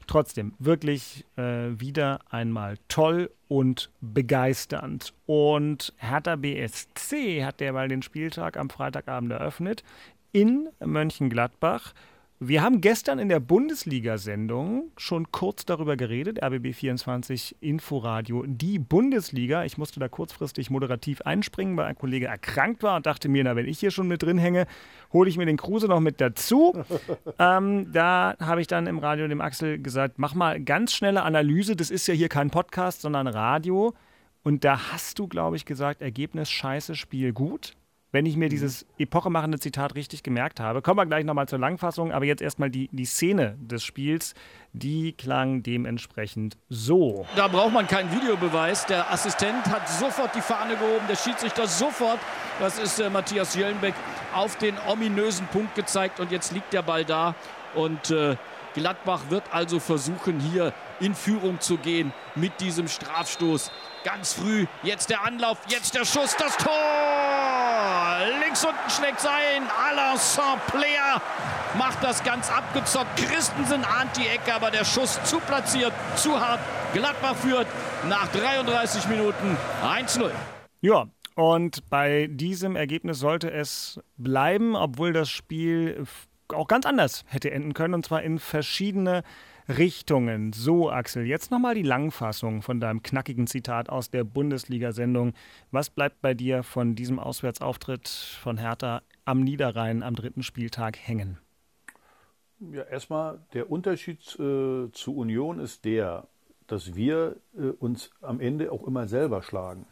[0.07, 5.13] trotzdem, wirklich äh, wieder einmal toll und begeisternd.
[5.25, 9.83] Und Hertha BSC hat derweil den Spieltag am Freitagabend eröffnet
[10.31, 11.93] in Mönchengladbach.
[12.41, 19.63] Wir haben gestern in der Bundesliga-Sendung schon kurz darüber geredet, RBB24 Inforadio, die Bundesliga.
[19.63, 23.55] Ich musste da kurzfristig moderativ einspringen, weil ein Kollege erkrankt war und dachte mir, na,
[23.55, 24.67] wenn ich hier schon mit drin hänge,
[25.13, 26.73] hole ich mir den Kruse noch mit dazu.
[27.39, 31.77] ähm, da habe ich dann im Radio dem Axel gesagt, mach mal ganz schnelle Analyse.
[31.77, 33.93] Das ist ja hier kein Podcast, sondern Radio.
[34.43, 37.77] Und da hast du, glaube ich, gesagt, Ergebnis scheiße, Spiel gut
[38.15, 38.51] wenn ich mir mhm.
[38.51, 40.81] dieses epochemachende Zitat richtig gemerkt habe.
[40.81, 44.33] Kommen wir gleich nochmal zur Langfassung, aber jetzt erstmal die, die Szene des Spiels,
[44.71, 47.25] die klang dementsprechend so.
[47.35, 48.85] Da braucht man keinen Videobeweis.
[48.85, 52.19] Der Assistent hat sofort die Fahne gehoben, der Schiedsrichter sofort,
[52.59, 53.93] das ist äh, Matthias Jöllenbeck,
[54.33, 57.35] auf den ominösen Punkt gezeigt und jetzt liegt der Ball da
[57.75, 58.37] und äh,
[58.75, 63.71] Gladbach wird also versuchen, hier in Führung zu gehen mit diesem Strafstoß.
[64.05, 67.44] Ganz früh, jetzt der Anlauf, jetzt der Schuss, das Tor!
[68.55, 69.63] Links unten schlägt sein.
[69.85, 71.21] Alain Saint-Plair
[71.77, 73.17] macht das ganz abgezockt.
[73.17, 76.61] Christensen ahnt die Ecke, aber der Schuss zu platziert, zu hart.
[76.93, 77.67] Gladbach führt
[78.07, 80.31] nach 33 Minuten 1-0.
[80.79, 86.05] Ja, und bei diesem Ergebnis sollte es bleiben, obwohl das Spiel
[86.53, 89.23] auch ganz anders hätte enden können, und zwar in verschiedene
[89.67, 90.53] Richtungen.
[90.53, 95.33] So, Axel, jetzt nochmal die Langfassung von deinem knackigen Zitat aus der Bundesliga-Sendung.
[95.71, 101.39] Was bleibt bei dir von diesem Auswärtsauftritt von Hertha am Niederrhein am dritten Spieltag hängen?
[102.59, 106.27] Ja, erstmal der Unterschied äh, zu Union ist der,
[106.67, 109.87] dass wir äh, uns am Ende auch immer selber schlagen.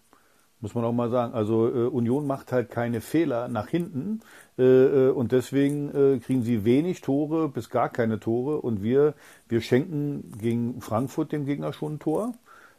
[0.63, 1.33] Muss man auch mal sagen.
[1.33, 4.21] Also äh, Union macht halt keine Fehler nach hinten
[4.57, 9.13] äh, äh, und deswegen äh, kriegen sie wenig Tore bis gar keine Tore und wir,
[9.49, 12.33] wir schenken gegen Frankfurt dem Gegner schon ein Tor.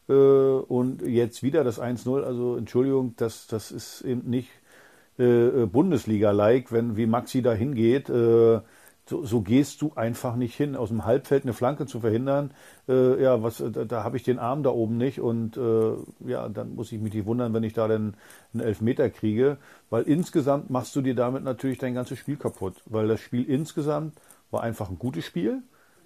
[0.09, 2.23] Äh, und jetzt wieder das 1-0.
[2.23, 4.49] Also Entschuldigung, das, das ist eben nicht
[5.19, 8.09] äh, Bundesliga-like, wenn wie Maxi da hingeht.
[8.09, 8.61] Äh,
[9.07, 12.53] so, so gehst du einfach nicht hin, aus dem Halbfeld eine Flanke zu verhindern.
[12.89, 15.93] Äh, ja, was, da, da habe ich den Arm da oben nicht und äh,
[16.27, 18.15] ja, dann muss ich mich nicht wundern, wenn ich da dann
[18.55, 19.59] einen Elfmeter kriege,
[19.91, 24.15] weil insgesamt machst du dir damit natürlich dein ganzes Spiel kaputt, weil das Spiel insgesamt
[24.51, 25.63] war einfach ein gutes Spiel.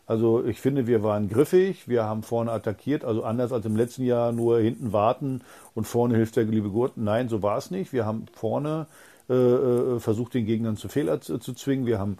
[0.06, 4.04] Also ich finde, wir waren griffig, wir haben vorne attackiert, also anders als im letzten
[4.04, 5.42] Jahr nur hinten warten
[5.74, 6.96] und vorne hilft der liebe Gurt.
[6.96, 7.92] Nein, so war es nicht.
[7.92, 8.86] Wir haben vorne
[9.28, 11.84] äh, äh versucht, den Gegnern zu Fehler zu, zu zwingen.
[11.84, 12.16] Wir haben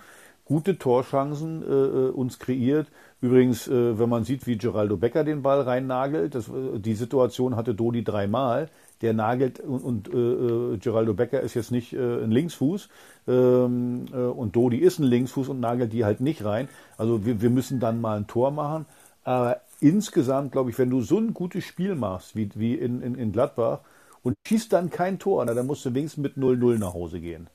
[0.49, 2.89] gute Torchancen äh, äh, uns kreiert.
[3.21, 7.55] Übrigens, äh, wenn man sieht, wie Geraldo Becker den Ball reinnagelt, das, äh, die Situation
[7.55, 8.71] hatte Dodi dreimal.
[9.03, 12.89] Der nagelt und, und äh, äh Geraldo Becker ist jetzt nicht äh, ein Linksfuß
[13.29, 16.69] ähm, äh, und Dodi ist ein Linksfuß und nagelt die halt nicht rein.
[16.97, 18.87] Also wir, wir müssen dann mal ein Tor machen.
[19.23, 23.15] Aber insgesamt, glaube ich, wenn du so ein gutes Spiel machst wie, wie in, in,
[23.15, 23.81] in Gladbach
[24.23, 27.49] und schießt dann kein Tor, na, dann musst du wenigstens mit 0-0 nach Hause gehen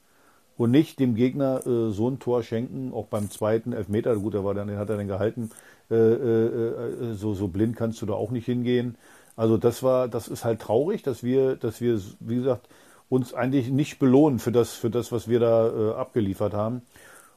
[0.58, 4.54] und nicht dem Gegner äh, so ein Tor schenken, auch beim zweiten Elfmeter, gut, war
[4.54, 5.50] dann, den hat er dann gehalten,
[5.90, 8.96] äh, äh, äh, so, so blind kannst du da auch nicht hingehen.
[9.36, 12.68] Also das war, das ist halt traurig, dass wir, dass wir, wie gesagt,
[13.10, 16.82] uns eigentlich nicht belohnen für das, für das, was wir da äh, abgeliefert haben.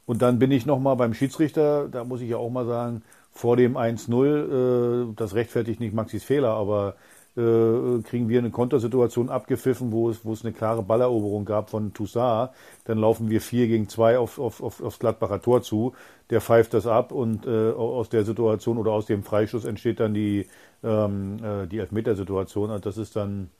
[0.06, 3.02] Und dann bin ich nochmal beim Schiedsrichter, da muss ich ja auch mal sagen,
[3.32, 9.28] vor dem 1-0, äh, das rechtfertigt nicht Maxis Fehler, aber äh, kriegen wir eine Kontersituation
[9.28, 12.50] abgepfiffen, wo es, wo es eine klare Balleroberung gab von Toussaint.
[12.84, 15.94] Dann laufen wir 4 gegen 2 auf, auf, auf, aufs Gladbacher Tor zu.
[16.30, 20.14] Der pfeift das ab und äh, aus der Situation oder aus dem Freischuss entsteht dann
[20.14, 20.46] die,
[20.82, 22.70] ähm, äh, die Elfmetersituation.
[22.70, 23.50] Und das ist dann,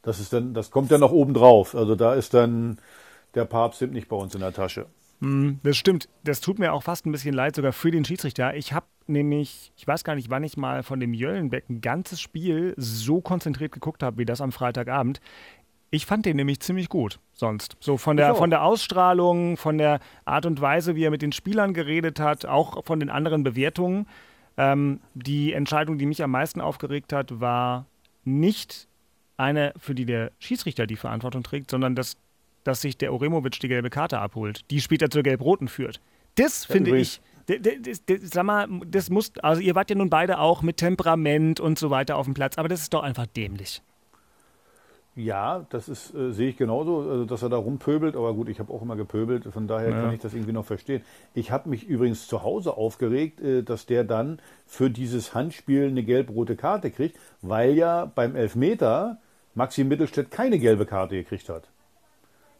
[0.00, 1.74] das ist dann, das kommt dann noch oben drauf.
[1.74, 2.78] Also da ist dann
[3.34, 4.86] der Papst nicht bei uns in der Tasche.
[5.22, 6.08] Hm, das stimmt.
[6.24, 8.54] Das tut mir auch fast ein bisschen leid, sogar für den Schiedsrichter.
[8.56, 12.20] Ich habe nämlich, ich weiß gar nicht, wann ich mal von dem Jöllenbeck ein ganzes
[12.20, 15.20] Spiel so konzentriert geguckt habe, wie das am Freitagabend.
[15.90, 17.76] Ich fand den nämlich ziemlich gut sonst.
[17.78, 21.32] So von der, von der Ausstrahlung, von der Art und Weise, wie er mit den
[21.32, 24.06] Spielern geredet hat, auch von den anderen Bewertungen.
[24.56, 27.86] Ähm, die Entscheidung, die mich am meisten aufgeregt hat, war
[28.24, 28.88] nicht
[29.36, 32.16] eine, für die der Schiedsrichter die Verantwortung trägt, sondern dass
[32.64, 36.00] dass sich der Oremovic die gelbe Karte abholt, die später zur Gelb-Roten führt.
[36.36, 37.20] Das ja, finde ich.
[37.46, 41.58] Das, das, sag mal, das muss, also ihr wart ja nun beide auch mit Temperament
[41.58, 43.82] und so weiter auf dem Platz, aber das ist doch einfach dämlich.
[45.14, 48.60] Ja, das ist, äh, sehe ich genauso, also, dass er da rumpöbelt, aber gut, ich
[48.60, 50.00] habe auch immer gepöbelt, von daher ja.
[50.00, 51.02] kann ich das irgendwie noch verstehen.
[51.34, 56.02] Ich habe mich übrigens zu Hause aufgeregt, äh, dass der dann für dieses Handspiel eine
[56.02, 59.18] gelb-rote Karte kriegt, weil ja beim Elfmeter
[59.54, 61.68] Maxi Mittelstädt keine gelbe Karte gekriegt hat.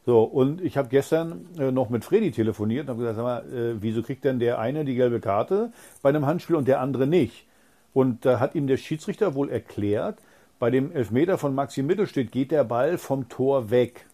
[0.05, 3.55] So, und ich habe gestern äh, noch mit Freddy telefoniert und habe gesagt, sag mal,
[3.55, 7.07] äh, wieso kriegt denn der eine die gelbe Karte bei einem Handspiel und der andere
[7.07, 7.47] nicht?
[7.95, 10.19] Und da hat ihm der Schiedsrichter wohl erklärt,
[10.59, 14.07] bei dem Elfmeter von Maxi Mittelstädt geht der Ball vom Tor weg.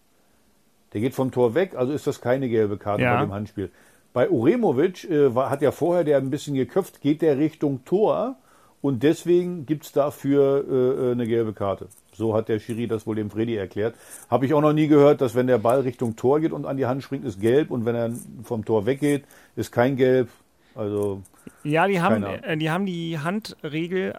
[0.93, 3.15] Der geht vom Tor weg, also ist das keine gelbe Karte ja.
[3.15, 3.71] bei dem Handspiel.
[4.13, 8.35] Bei Uremovic äh, war, hat ja vorher der ein bisschen geköpft, geht der Richtung Tor
[8.81, 11.87] und deswegen gibt es dafür äh, äh, eine gelbe Karte.
[12.13, 13.95] So hat der Schiri das wohl dem Freddy erklärt.
[14.29, 16.77] Habe ich auch noch nie gehört, dass wenn der Ball Richtung Tor geht und an
[16.77, 18.11] die Hand springt, ist gelb und wenn er
[18.43, 19.23] vom Tor weggeht,
[19.55, 20.29] ist kein gelb.
[20.75, 21.21] Also
[21.63, 24.15] ja, die haben, äh, die haben die Handregel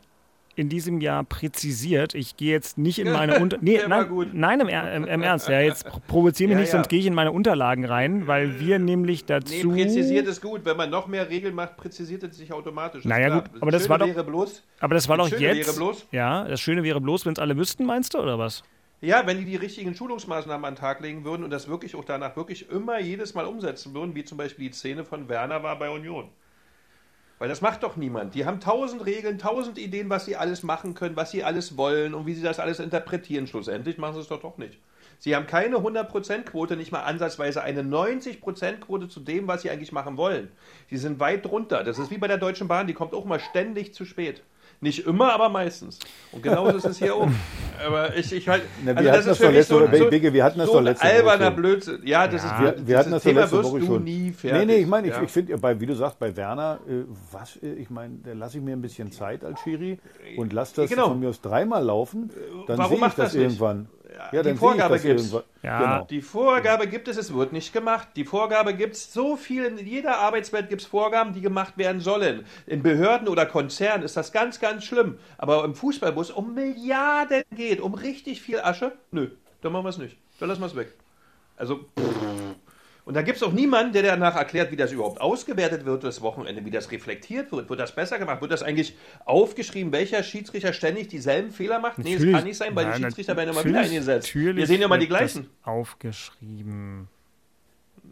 [0.61, 2.15] in diesem Jahr präzisiert.
[2.15, 5.49] Ich gehe jetzt nicht in meine Unter nee, nein, nein im, im, im, Ernst.
[5.49, 6.79] Ja, jetzt provoziere mich ja, nicht, ja.
[6.79, 9.73] sonst gehe ich in meine Unterlagen rein, weil wir nämlich dazu.
[9.73, 10.65] Nee, präzisiert ist gut.
[10.65, 13.05] Wenn man noch mehr Regeln macht, präzisiert es sich automatisch.
[13.07, 14.11] Naja, gut, aber das, das war doch.
[14.11, 15.77] Bloß, aber das war doch jetzt.
[15.77, 18.63] Bloß, ja, das Schöne wäre bloß, wenn es alle wüssten, meinst du, oder was?
[19.01, 22.05] Ja, wenn die die richtigen Schulungsmaßnahmen an den Tag legen würden und das wirklich auch
[22.05, 25.79] danach wirklich immer jedes Mal umsetzen würden, wie zum Beispiel die Szene von Werner war
[25.79, 26.29] bei Union.
[27.41, 28.35] Weil das macht doch niemand.
[28.35, 32.13] Die haben tausend Regeln, tausend Ideen, was sie alles machen können, was sie alles wollen
[32.13, 33.47] und wie sie das alles interpretieren.
[33.47, 34.79] Schlussendlich machen sie es doch doch nicht.
[35.19, 40.19] Sie haben keine 100%-Quote, nicht mal ansatzweise eine 90%-Quote zu dem, was sie eigentlich machen
[40.19, 40.51] wollen.
[40.91, 41.83] Sie sind weit drunter.
[41.83, 44.43] Das ist wie bei der Deutschen Bahn, die kommt auch mal ständig zu spät.
[44.83, 45.99] Nicht immer, aber meistens.
[46.33, 47.29] Und genauso ist es hier auch.
[47.87, 48.63] Aber ich, ich halt.
[48.85, 51.07] Na, also das ist für mich so, so, Bigge, wir hatten das so doch letzte
[51.07, 52.01] alberner Blödsinn.
[52.05, 54.05] Ja, das ja, ist wir, wir hatten das Thema letzte Woche schon.
[54.05, 54.67] nie fertig.
[54.67, 55.17] Nee, nee, ich meine, ja.
[55.17, 58.59] ich, ich finde, wie du sagst, bei Werner, äh, was, äh, ich meine, da lasse
[58.59, 59.99] ich mir ein bisschen Zeit als Schiri
[60.37, 61.09] und lasse das genau.
[61.09, 62.31] von mir aus dreimal laufen,
[62.67, 63.89] dann sehe ich das, das irgendwann.
[64.33, 65.33] Ja, die Vorgabe gibt es.
[65.63, 65.79] Ja.
[65.79, 66.07] Genau.
[66.09, 68.09] Die Vorgabe gibt es, es wird nicht gemacht.
[68.17, 72.01] Die Vorgabe gibt es so viel, in jeder Arbeitswelt gibt es Vorgaben, die gemacht werden
[72.01, 72.45] sollen.
[72.67, 75.19] In Behörden oder Konzernen ist das ganz, ganz schlimm.
[75.39, 79.29] Aber im Fußball, wo es um Milliarden geht, um richtig viel Asche, nö,
[79.63, 80.17] dann machen wir es nicht.
[80.39, 80.93] Dann lassen wir es weg.
[81.57, 82.57] Also, pff.
[83.11, 86.21] Und da gibt es auch niemanden, der danach erklärt, wie das überhaupt ausgewertet wird, das
[86.21, 87.69] Wochenende, wie das reflektiert wird.
[87.69, 88.41] Wird das besser gemacht?
[88.41, 91.99] Wird das eigentlich aufgeschrieben, welcher Schiedsrichter ständig dieselben Fehler macht?
[91.99, 94.33] Natürlich, nee, das kann nicht sein, weil nein, die Schiedsrichter werden immer wieder eingesetzt.
[94.33, 95.51] Wir sehen ja mal die gleichen.
[95.65, 97.09] Aufgeschrieben.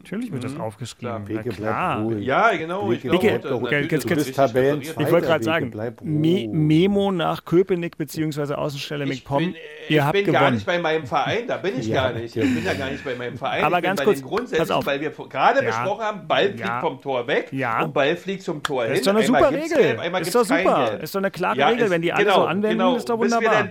[0.02, 0.48] Natürlich wird mhm.
[0.48, 1.24] das aufgeschrieben.
[1.24, 1.28] Klar.
[1.28, 2.12] Wege klar.
[2.18, 2.90] Ja, genau.
[2.92, 7.98] Ich, Wege, glaube, Wege, du bist Tabellen ich wollte gerade sagen, Me Memo nach Köpenick
[7.98, 8.54] bzw.
[8.54, 9.38] Außenstelle McPom.
[9.38, 9.54] Bin,
[9.88, 10.26] ihr habt gewonnen.
[10.26, 12.36] Ich bin gar nicht bei meinem Verein, da bin ich ja, gar nicht.
[12.36, 13.64] Ich bin ja gar nicht bei meinem Verein.
[13.64, 14.86] Aber ganz kurz, pass auf.
[14.86, 15.66] weil wir gerade ja.
[15.66, 16.80] besprochen haben, Ball fliegt ja.
[16.80, 17.82] vom Tor weg ja.
[17.82, 18.90] und Ball fliegt zum Tor hin.
[18.90, 20.20] Das ist doch eine super Regel.
[20.20, 21.00] Ist doch super.
[21.00, 21.90] Ist doch eine klare Regel.
[21.90, 22.96] Wenn die alle genau, so anwenden, genau.
[22.96, 23.68] ist doch wunderbar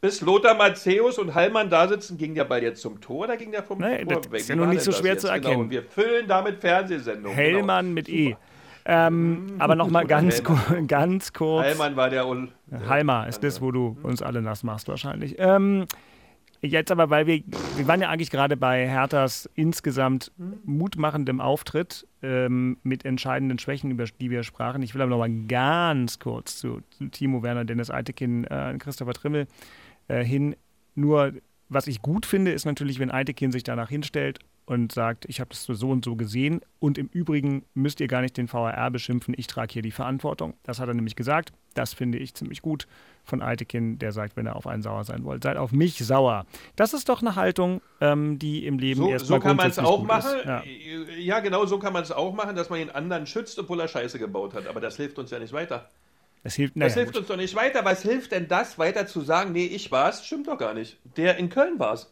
[0.00, 3.50] bis Lothar Matthäus und Hallmann da sitzen, ging der Ball jetzt zum Tor oder ging
[3.50, 4.40] der vom nee, Tor das weg?
[4.40, 5.52] ist ja noch nicht so schwer zu erkennen.
[5.52, 5.60] Genau.
[5.62, 7.36] Und wir füllen damit Fernsehsendungen.
[7.36, 7.94] Hellmann genau.
[7.94, 8.36] mit E.
[8.88, 10.42] Ähm, aber nochmal ganz,
[10.86, 11.66] ganz kurz.
[11.66, 12.28] Hallmann war der.
[12.28, 12.48] Ul
[12.88, 15.34] Halmer ist das, wo du uns alle nass machst, wahrscheinlich.
[15.38, 15.86] Ähm,
[16.60, 17.42] jetzt aber, weil wir,
[17.76, 20.30] wir waren ja eigentlich gerade bei Herthas insgesamt
[20.64, 24.82] mutmachendem Auftritt ähm, mit entscheidenden Schwächen, über die wir sprachen.
[24.82, 29.48] Ich will aber nochmal ganz kurz zu, zu Timo Werner, Dennis Eitekin, äh, Christopher Trimmel
[30.08, 30.56] äh, hin.
[30.94, 31.32] Nur,
[31.68, 35.50] was ich gut finde, ist natürlich, wenn Eitekin sich danach hinstellt und sagt, ich habe
[35.50, 39.32] das so und so gesehen und im Übrigen müsst ihr gar nicht den VRR beschimpfen,
[39.36, 40.54] ich trage hier die Verantwortung.
[40.64, 41.52] Das hat er nämlich gesagt.
[41.74, 42.86] Das finde ich ziemlich gut
[43.22, 46.46] von Eitekin, der sagt, wenn er auf einen sauer sein wollt, seid auf mich sauer.
[46.74, 49.78] Das ist doch eine Haltung, ähm, die im Leben so, erstmal So kann man es
[49.78, 50.32] auch machen.
[50.44, 50.62] Ja.
[51.16, 51.40] ja.
[51.40, 54.18] genau, so kann man es auch machen, dass man den anderen schützt, obwohl er Scheiße
[54.18, 54.66] gebaut hat.
[54.66, 55.88] Aber das hilft uns ja nicht weiter.
[56.46, 57.84] Das hilft, naja, das hilft uns doch nicht weiter.
[57.84, 60.24] Was hilft denn das, weiter zu sagen, nee, ich war's?
[60.24, 60.96] Stimmt doch gar nicht.
[61.16, 62.08] Der in Köln war's.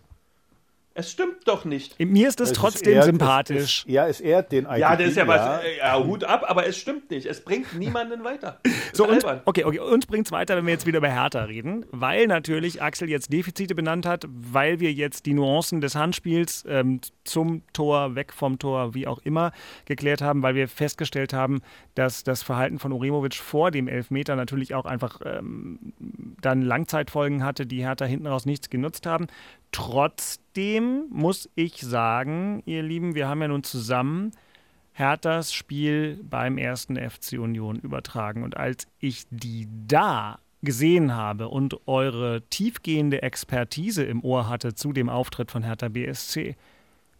[0.97, 1.99] Es stimmt doch nicht.
[1.99, 3.81] Mir ist es trotzdem ist sympathisch.
[3.81, 4.81] Ist, ja, es ehrt den eigentlich.
[4.81, 5.65] Ja, das ist ja, was.
[5.65, 7.27] Äh, ja, Hut ab, aber es stimmt nicht.
[7.27, 8.61] Es bringt niemanden weiter.
[8.93, 11.85] So, und, okay, okay, uns bringt es weiter, wenn wir jetzt wieder über Hertha reden,
[11.91, 17.01] weil natürlich Axel jetzt Defizite benannt hat, weil wir jetzt die Nuancen des Handspiels ähm,
[17.25, 19.51] zum Tor, weg vom Tor, wie auch immer,
[19.85, 21.61] geklärt haben, weil wir festgestellt haben,
[21.97, 25.93] dass das Verhalten von Uremovic vor dem Elfmeter natürlich auch einfach ähm,
[26.41, 29.27] dann Langzeitfolgen hatte, die Hertha hinten raus nichts genutzt haben.
[29.75, 34.31] Trotzdem muss ich sagen, ihr Lieben, wir haben ja nun zusammen
[34.93, 38.45] Herthas Spiel beim ersten FC Union übertragen.
[38.45, 44.93] Und als ich die da gesehen habe und eure tiefgehende Expertise im Ohr hatte zu
[44.93, 46.55] dem Auftritt von Hertha BSC,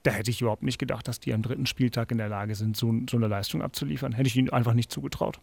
[0.05, 2.77] da hätte ich überhaupt nicht gedacht, dass die am dritten Spieltag in der Lage sind,
[2.77, 4.13] so, so eine Leistung abzuliefern.
[4.13, 5.41] Hätte ich ihnen einfach nicht zugetraut.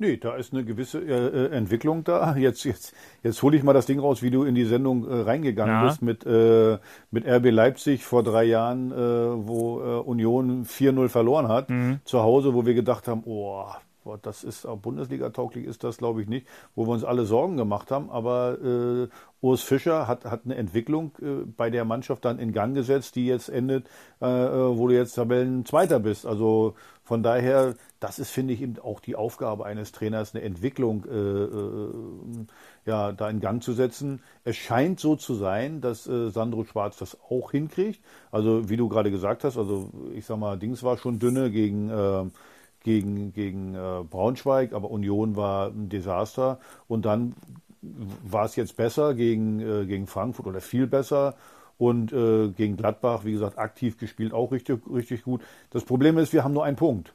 [0.00, 2.34] Nee, da ist eine gewisse äh, äh, Entwicklung da.
[2.34, 5.14] Jetzt, jetzt, jetzt hole ich mal das Ding raus, wie du in die Sendung äh,
[5.20, 5.86] reingegangen ja.
[5.86, 6.78] bist mit, äh,
[7.10, 12.00] mit RB Leipzig vor drei Jahren, äh, wo äh, Union 4-0 verloren hat, mhm.
[12.04, 13.66] zu Hause, wo wir gedacht haben, oh,
[14.22, 17.90] das ist auch Bundesliga-tauglich ist das, glaube ich, nicht, wo wir uns alle Sorgen gemacht
[17.90, 18.08] haben.
[18.08, 19.08] Aber äh,
[19.42, 23.26] Urs Fischer hat, hat eine Entwicklung äh, bei der Mannschaft dann in Gang gesetzt, die
[23.26, 23.86] jetzt endet,
[24.22, 26.24] äh, äh wo du jetzt Tabellenzweiter bist.
[26.24, 26.74] Also
[27.10, 31.18] von daher, das ist, finde ich, eben auch die Aufgabe eines Trainers, eine Entwicklung äh,
[31.18, 32.46] äh,
[32.86, 34.22] ja, da in Gang zu setzen.
[34.44, 38.00] Es scheint so zu sein, dass äh, Sandro Schwarz das auch hinkriegt.
[38.30, 41.90] Also wie du gerade gesagt hast, also ich sag mal, Dings war schon dünne gegen
[41.90, 42.26] äh,
[42.84, 46.60] gegen, gegen äh, Braunschweig, aber Union war ein Desaster.
[46.86, 47.34] Und dann
[47.82, 51.34] war es jetzt besser gegen, äh, gegen Frankfurt oder viel besser
[51.80, 55.40] und äh, gegen Gladbach, wie gesagt, aktiv gespielt, auch richtig, richtig gut.
[55.70, 57.14] Das Problem ist, wir haben nur einen Punkt.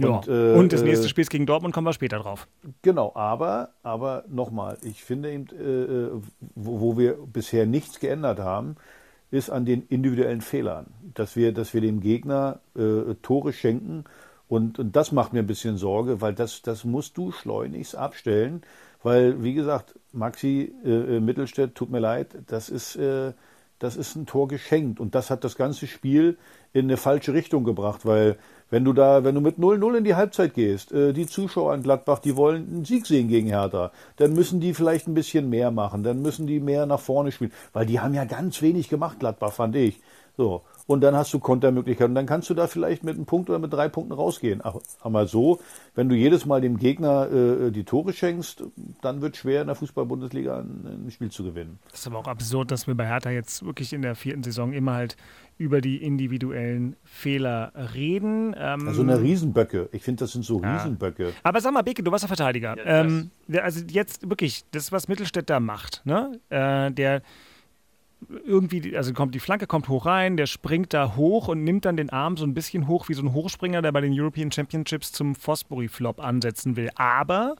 [0.00, 0.54] Und, ja.
[0.54, 2.46] und das äh, nächste Spiel ist gegen Dortmund, kommen wir später drauf.
[2.82, 6.20] Genau, aber, aber nochmal, ich finde eben, äh,
[6.54, 8.76] wo, wo, wir bisher nichts geändert haben,
[9.30, 14.04] ist an den individuellen Fehlern, dass wir, dass wir dem Gegner äh, Tore schenken
[14.46, 18.60] und, und das macht mir ein bisschen Sorge, weil das, das musst du schleunigst abstellen.
[19.08, 23.32] Weil, wie gesagt, Maxi äh, äh, Mittelstädt, tut mir leid, das ist, äh,
[23.78, 25.00] das ist ein Tor geschenkt.
[25.00, 26.36] Und das hat das ganze Spiel
[26.74, 28.36] in eine falsche Richtung gebracht, weil
[28.68, 31.82] wenn du da, wenn du mit 0-0 in die Halbzeit gehst, äh, die Zuschauer in
[31.82, 35.70] Gladbach, die wollen einen Sieg sehen gegen Hertha, dann müssen die vielleicht ein bisschen mehr
[35.70, 39.20] machen, dann müssen die mehr nach vorne spielen, weil die haben ja ganz wenig gemacht,
[39.20, 40.02] Gladbach, fand ich.
[40.36, 42.14] So und dann hast du Kontermöglichkeiten.
[42.14, 44.62] Dann kannst du da vielleicht mit einem Punkt oder mit drei Punkten rausgehen.
[45.00, 45.60] Aber so,
[45.94, 48.64] wenn du jedes Mal dem Gegner äh, die Tore schenkst,
[49.02, 51.78] dann wird es schwer in der Fußball-Bundesliga ein, ein, Spiel zu gewinnen.
[51.90, 54.72] Das ist aber auch absurd, dass wir bei Hertha jetzt wirklich in der vierten Saison
[54.72, 55.18] immer halt
[55.58, 58.54] über die individuellen Fehler reden.
[58.58, 59.90] Ähm, also eine Riesenböcke.
[59.92, 60.74] Ich finde, das sind so ja.
[60.74, 61.34] Riesenböcke.
[61.42, 62.78] Aber sag mal, Beke, du warst der Verteidiger.
[62.78, 66.40] Ja, ähm, also jetzt wirklich, das, was Mittelstädt da macht, ne?
[66.48, 67.20] Äh, der
[68.44, 71.96] irgendwie, also kommt die Flanke kommt hoch rein, der springt da hoch und nimmt dann
[71.96, 75.12] den Arm so ein bisschen hoch wie so ein Hochspringer, der bei den European Championships
[75.12, 76.90] zum Fosbury-Flop ansetzen will.
[76.96, 77.56] Aber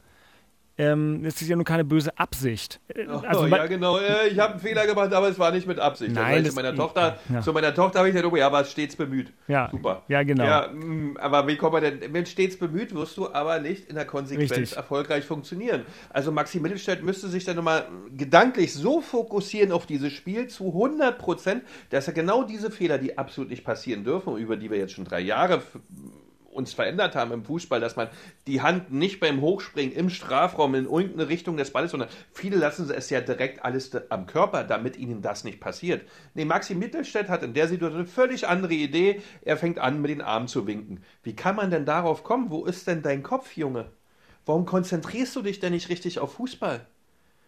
[0.79, 2.81] ähm, es ist ja nur keine böse Absicht.
[2.95, 3.99] Äh, also, oh, ja, genau.
[3.99, 6.15] Äh, ich habe einen Fehler gemacht, aber es war nicht mit Absicht.
[6.15, 7.41] Nein, das zu meiner Tochter, ja.
[7.41, 9.33] zu meiner Tochter habe ich gesagt, oh ja, aber stets bemüht.
[9.49, 9.69] Ja.
[9.73, 10.03] Super.
[10.07, 10.45] Ja, genau.
[10.45, 13.97] Ja, mm, aber wie kommt man denn, wenn stets bemüht, wirst du aber nicht in
[13.97, 14.77] der Konsequenz Richtig.
[14.77, 15.83] erfolgreich funktionieren.
[16.11, 21.19] Also Maxi Mittelstädt müsste sich dann nochmal gedanklich so fokussieren auf dieses Spiel zu 100
[21.19, 24.93] Prozent, dass er genau diese Fehler, die absolut nicht passieren dürfen, über die wir jetzt
[24.93, 25.61] schon drei Jahre
[26.59, 28.09] uns verändert haben im Fußball, dass man
[28.47, 32.91] die Hand nicht beim Hochspringen im Strafraum in irgendeine Richtung des Balles, sondern viele lassen
[32.91, 36.07] es ja direkt alles am Körper, damit ihnen das nicht passiert.
[36.35, 39.23] Nee, Maxi Mittelstädt hat in der Situation eine völlig andere Idee.
[39.43, 41.03] Er fängt an, mit den Armen zu winken.
[41.23, 42.51] Wie kann man denn darauf kommen?
[42.51, 43.93] Wo ist denn dein Kopf, Junge?
[44.45, 46.87] Warum konzentrierst du dich denn nicht richtig auf Fußball?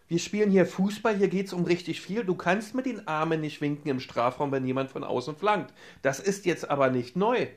[0.07, 2.25] Wir spielen hier Fußball, hier geht es um richtig viel.
[2.25, 5.73] Du kannst mit den Armen nicht winken im Strafraum, wenn jemand von außen flankt.
[6.01, 7.47] Das ist jetzt aber nicht neu.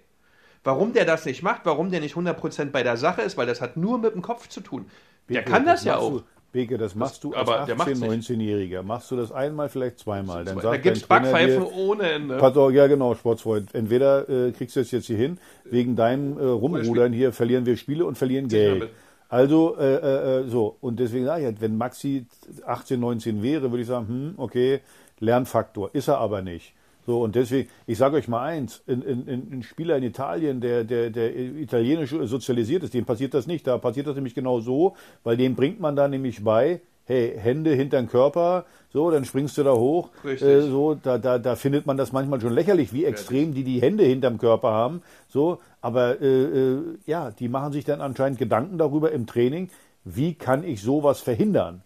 [0.65, 3.61] Warum der das nicht macht, warum der nicht 100% bei der Sache ist, weil das
[3.61, 4.87] hat nur mit dem Kopf zu tun.
[5.29, 6.11] Der Beke, kann das, das ja auch.
[6.11, 6.23] Du,
[6.53, 8.83] Beke, das machst du als 18-, 19-Jähriger.
[8.83, 10.45] Machst du das einmal, vielleicht zweimal.
[10.45, 12.39] Dann da gibt es Backpfeifen ohne Ende.
[12.39, 13.75] Pardon, ja, genau, Sportsfreund.
[13.75, 17.77] Entweder äh, kriegst du es jetzt hier hin, wegen deinem äh, Rumrudern hier verlieren wir
[17.77, 18.89] Spiele und verlieren Geld.
[19.29, 20.77] Also, äh, äh, äh, so.
[20.81, 22.27] Und deswegen sage ich halt, wenn Maxi
[22.65, 24.81] 18, 19 wäre, würde ich sagen, hm, okay,
[25.19, 25.91] Lernfaktor.
[25.93, 26.73] Ist er aber nicht.
[27.07, 31.37] So, und deswegen, ich sage euch mal eins, ein, Spieler in Italien, der, der, der
[31.37, 33.67] italienisch sozialisiert ist, dem passiert das nicht.
[33.67, 37.75] Da passiert das nämlich genau so, weil dem bringt man da nämlich bei, hey, Hände
[37.75, 40.11] hinter den Körper, so, dann springst du da hoch.
[40.25, 43.83] Äh, so, da, da, da findet man das manchmal schon lächerlich, wie extrem die die
[43.83, 45.03] Hände hinterm Körper haben.
[45.29, 49.69] So, aber äh, äh, ja, die machen sich dann anscheinend Gedanken darüber im Training,
[50.05, 51.83] wie kann ich sowas verhindern?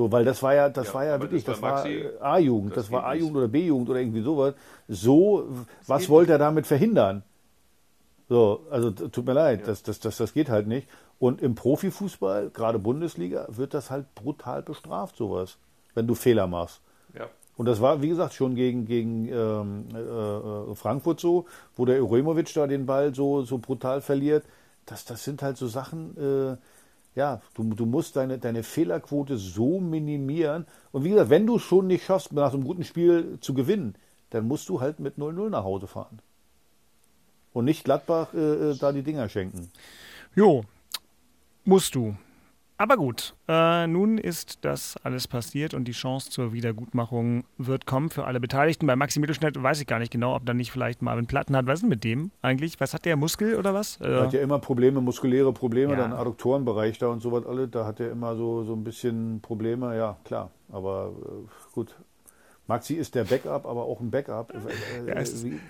[0.00, 2.90] So, weil das war ja, das ja, war ja wirklich, das war, A-Jugend, das, das
[2.90, 4.54] war A-Jugend oder B-Jugend oder irgendwie sowas.
[4.88, 5.46] So,
[5.80, 7.22] das was wollte er damit verhindern?
[8.26, 9.66] So, also tut mir leid, ja.
[9.66, 10.88] das, das, das, das geht halt nicht.
[11.18, 15.58] Und im Profifußball, gerade Bundesliga, wird das halt brutal bestraft, sowas,
[15.92, 16.80] wenn du Fehler machst.
[17.14, 17.26] Ja.
[17.58, 21.44] Und das war, wie gesagt, schon gegen, gegen ähm, äh, äh Frankfurt so,
[21.76, 24.46] wo der Uremovic da den Ball so, so brutal verliert.
[24.86, 26.56] Das, das sind halt so Sachen, äh,
[27.14, 30.66] ja, du, du musst deine, deine Fehlerquote so minimieren.
[30.92, 33.94] Und wie gesagt, wenn du schon nicht schaffst, nach so einem guten Spiel zu gewinnen,
[34.30, 36.20] dann musst du halt mit 0-0 nach Hause fahren.
[37.52, 39.70] Und nicht Gladbach äh, äh, da die Dinger schenken.
[40.36, 40.64] Jo,
[41.64, 42.14] musst du.
[42.80, 48.08] Aber gut, äh, nun ist das alles passiert und die Chance zur Wiedergutmachung wird kommen
[48.08, 48.86] für alle Beteiligten.
[48.86, 51.66] Bei Maxi Mittelschnitt weiß ich gar nicht genau, ob da nicht vielleicht Marvin Platten hat.
[51.66, 52.80] Was ist denn mit dem eigentlich?
[52.80, 53.98] Was hat der Muskel oder was?
[53.98, 55.98] Er hat ja immer Probleme, muskuläre Probleme, ja.
[55.98, 57.68] dann Adduktorenbereich da und so was alle.
[57.68, 60.50] Da hat er immer so, so ein bisschen Probleme, ja, klar.
[60.72, 61.94] Aber äh, gut.
[62.66, 64.54] Maxi ist der Backup, aber auch ein Backup.
[65.06, 65.60] Ja, wie,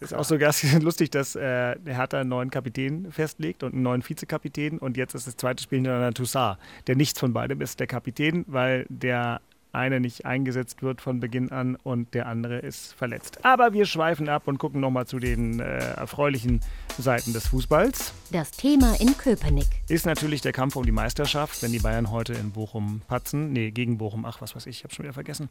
[0.00, 4.02] ist auch so ganz lustig, dass äh, Hertha einen neuen Kapitän festlegt und einen neuen
[4.06, 6.58] Vizekapitän und jetzt ist das zweite Spiel hintereinander Toussaint.
[6.86, 9.40] Der nichts von beidem ist der Kapitän, weil der
[9.72, 13.44] eine nicht eingesetzt wird von Beginn an und der andere ist verletzt.
[13.44, 16.60] Aber wir schweifen ab und gucken nochmal zu den äh, erfreulichen
[16.98, 18.12] Seiten des Fußballs.
[18.30, 22.32] Das Thema in Köpenick ist natürlich der Kampf um die Meisterschaft, wenn die Bayern heute
[22.32, 23.52] in Bochum patzen.
[23.52, 25.48] Nee, gegen Bochum, ach was weiß ich, ich habe schon wieder vergessen.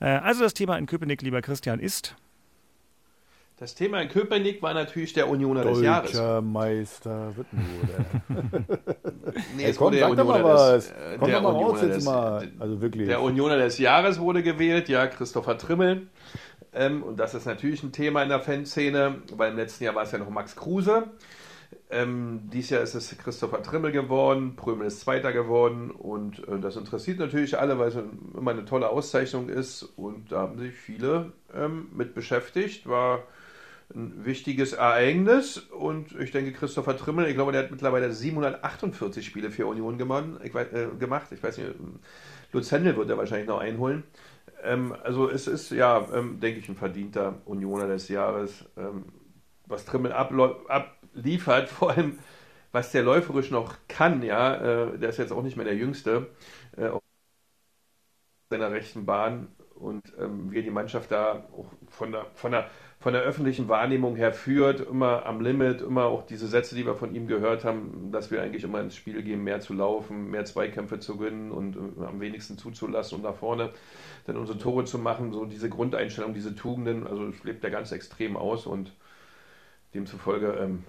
[0.00, 2.16] Äh, also das Thema in Köpenick, lieber Christian, ist
[3.60, 6.12] das Thema in Köpenick war natürlich der Unioner Deutscher des Jahres.
[6.12, 8.66] Deutscher Meister Wittenrode.
[9.56, 10.72] nee, es komm, wurde der Unioner was.
[10.72, 12.48] Des, äh, der mal Unioner des, mal.
[12.58, 13.06] Also wirklich.
[13.06, 16.06] Der Unioner des Jahres wurde gewählt, ja, Christopher Trimmel.
[16.72, 20.04] Ähm, und das ist natürlich ein Thema in der Fanszene, weil im letzten Jahr war
[20.04, 21.10] es ja noch Max Kruse.
[21.90, 26.76] Ähm, dieses Jahr ist es Christopher Trimmel geworden, Prömel ist Zweiter geworden und äh, das
[26.76, 27.98] interessiert natürlich alle, weil es
[28.34, 32.88] immer eine tolle Auszeichnung ist und da haben sich viele ähm, mit beschäftigt.
[32.88, 33.24] War
[33.94, 35.58] ein wichtiges Ereignis.
[35.58, 40.24] Und ich denke, Christopher Trimmel, ich glaube, der hat mittlerweile 748 Spiele für Union gemacht.
[40.42, 41.26] Ich, äh, gemacht.
[41.32, 41.70] ich weiß nicht,
[42.52, 44.04] Lutz Händel wird er wahrscheinlich noch einholen.
[44.62, 48.64] Ähm, also es ist, ja, ähm, denke ich, ein verdienter Unioner des Jahres.
[48.76, 49.04] Ähm,
[49.66, 52.18] was Trimmel abliefert, vor allem
[52.72, 56.28] was der läuferisch noch kann, ja, äh, der ist jetzt auch nicht mehr der Jüngste,
[56.76, 57.02] äh, auf
[58.50, 62.70] seiner rechten Bahn und ähm, wie die Mannschaft da auch von der, von der
[63.00, 66.94] von der öffentlichen Wahrnehmung her führt, immer am Limit, immer auch diese Sätze, die wir
[66.94, 70.44] von ihm gehört haben, dass wir eigentlich immer ins Spiel gehen, mehr zu laufen, mehr
[70.44, 73.70] Zweikämpfe zu gewinnen und äh, am wenigsten zuzulassen und nach vorne
[74.26, 78.36] dann unsere Tore zu machen, so diese Grundeinstellung, diese Tugenden, also lebt er ganz extrem
[78.36, 78.92] aus und
[79.94, 80.84] demzufolge ähm,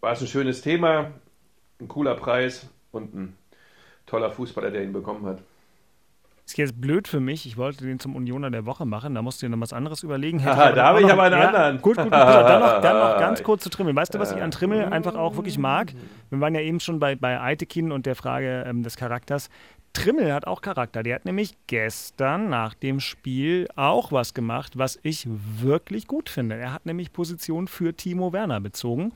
[0.00, 1.12] war es ein schönes Thema,
[1.80, 3.38] ein cooler Preis und ein
[4.04, 5.42] toller Fußballer, der ihn bekommen hat.
[6.44, 7.46] Ist jetzt blöd für mich.
[7.46, 9.14] Ich wollte den zum Unioner der Woche machen.
[9.14, 10.40] Da musst du dir noch was anderes überlegen.
[10.46, 11.80] Aha, da habe ich aber einen ja, anderen.
[11.80, 12.12] Gut, gut, gut.
[12.12, 13.94] Dann noch, dann noch ganz kurz zu Trimmel.
[13.94, 15.92] Weißt du, was ich an Trimmel einfach auch wirklich mag?
[16.30, 19.50] Wir waren ja eben schon bei, bei Eitekin und der Frage ähm, des Charakters.
[19.92, 21.02] Trimmel hat auch Charakter.
[21.02, 26.56] Der hat nämlich gestern nach dem Spiel auch was gemacht, was ich wirklich gut finde.
[26.56, 29.12] Er hat nämlich Position für Timo Werner bezogen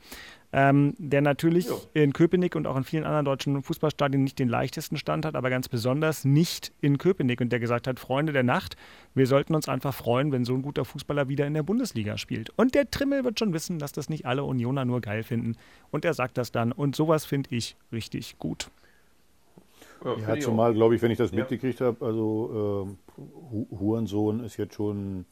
[0.53, 1.81] ähm, der natürlich jo.
[1.93, 5.49] in Köpenick und auch in vielen anderen deutschen Fußballstadien nicht den leichtesten Stand hat, aber
[5.49, 8.77] ganz besonders nicht in Köpenick und der gesagt hat, Freunde der Nacht,
[9.13, 12.51] wir sollten uns einfach freuen, wenn so ein guter Fußballer wieder in der Bundesliga spielt.
[12.55, 15.55] Und der Trimmel wird schon wissen, dass das nicht alle Unioner nur geil finden
[15.91, 18.69] und er sagt das dann und sowas finde ich richtig gut.
[20.05, 21.39] Ja, ja zumal, glaube ich, wenn ich das ja.
[21.39, 25.25] mitgekriegt habe, also äh, Hurensohn ist jetzt schon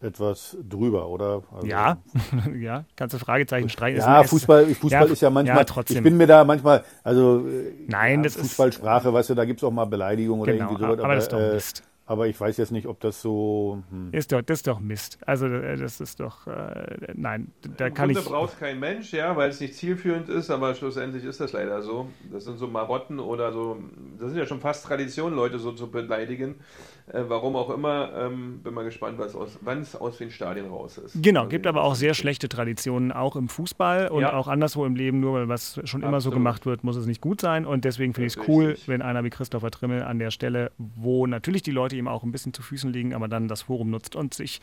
[0.00, 1.42] etwas drüber, oder?
[1.54, 1.98] Also, ja,
[2.58, 4.00] ja, kannst du Fragezeichen streichen.
[4.00, 5.98] Ja, Fußball, Fußball ja, ist ja manchmal, ja, trotzdem.
[5.98, 7.44] ich bin mir da manchmal, also
[7.86, 10.64] Nein, ja, das Fußballsprache, ist, weißt du, da gibt es auch mal Beleidigungen oder genau,
[10.70, 10.98] irgendwie sowas.
[10.98, 11.82] Aber, aber das ist doch äh, Mist.
[12.10, 13.84] Aber ich weiß jetzt nicht, ob das so.
[13.90, 14.08] Hm.
[14.10, 15.18] Ist doch, das ist doch Mist.
[15.26, 16.44] Also äh, das ist doch.
[16.48, 18.26] Äh, nein, da Im kann Grunde ich.
[18.26, 22.08] braucht kein Mensch, ja, weil es nicht zielführend ist, aber schlussendlich ist das leider so.
[22.32, 23.76] Das sind so Marotten oder so.
[24.18, 26.56] Das sind ja schon fast Traditionen, Leute so zu beleidigen.
[27.12, 29.18] Äh, warum auch immer, ähm, bin mal gespannt,
[29.62, 31.20] wann es aus den Stadien raus ist.
[31.20, 34.34] Genau, also gibt aber auch sehr schlechte Traditionen, auch im Fußball und ja.
[34.34, 35.18] auch anderswo im Leben.
[35.18, 36.04] Nur weil was schon Absolut.
[36.04, 37.66] immer so gemacht wird, muss es nicht gut sein.
[37.66, 41.26] Und deswegen finde ich es cool, wenn einer wie Christopher Trimmel an der Stelle, wo
[41.26, 44.14] natürlich die Leute ihm auch ein bisschen zu Füßen liegen, aber dann das Forum nutzt
[44.14, 44.60] und sich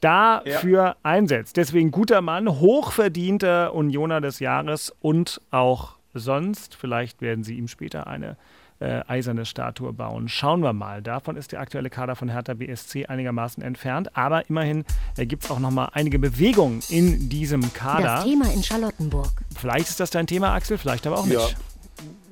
[0.00, 0.96] dafür ja.
[1.02, 1.56] einsetzt.
[1.56, 6.74] Deswegen guter Mann, hochverdienter Unioner des Jahres und auch sonst.
[6.74, 8.36] Vielleicht werden sie ihm später eine
[8.80, 10.28] äh, eiserne Statue bauen.
[10.28, 11.02] Schauen wir mal.
[11.02, 14.16] Davon ist der aktuelle Kader von Hertha BSC einigermaßen entfernt.
[14.16, 14.84] Aber immerhin
[15.16, 18.16] äh, gibt es auch noch mal einige Bewegungen in diesem Kader.
[18.16, 19.32] Das Thema in Charlottenburg.
[19.56, 21.38] Vielleicht ist das dein Thema, Axel, vielleicht aber auch nicht.
[21.38, 21.56] Ja.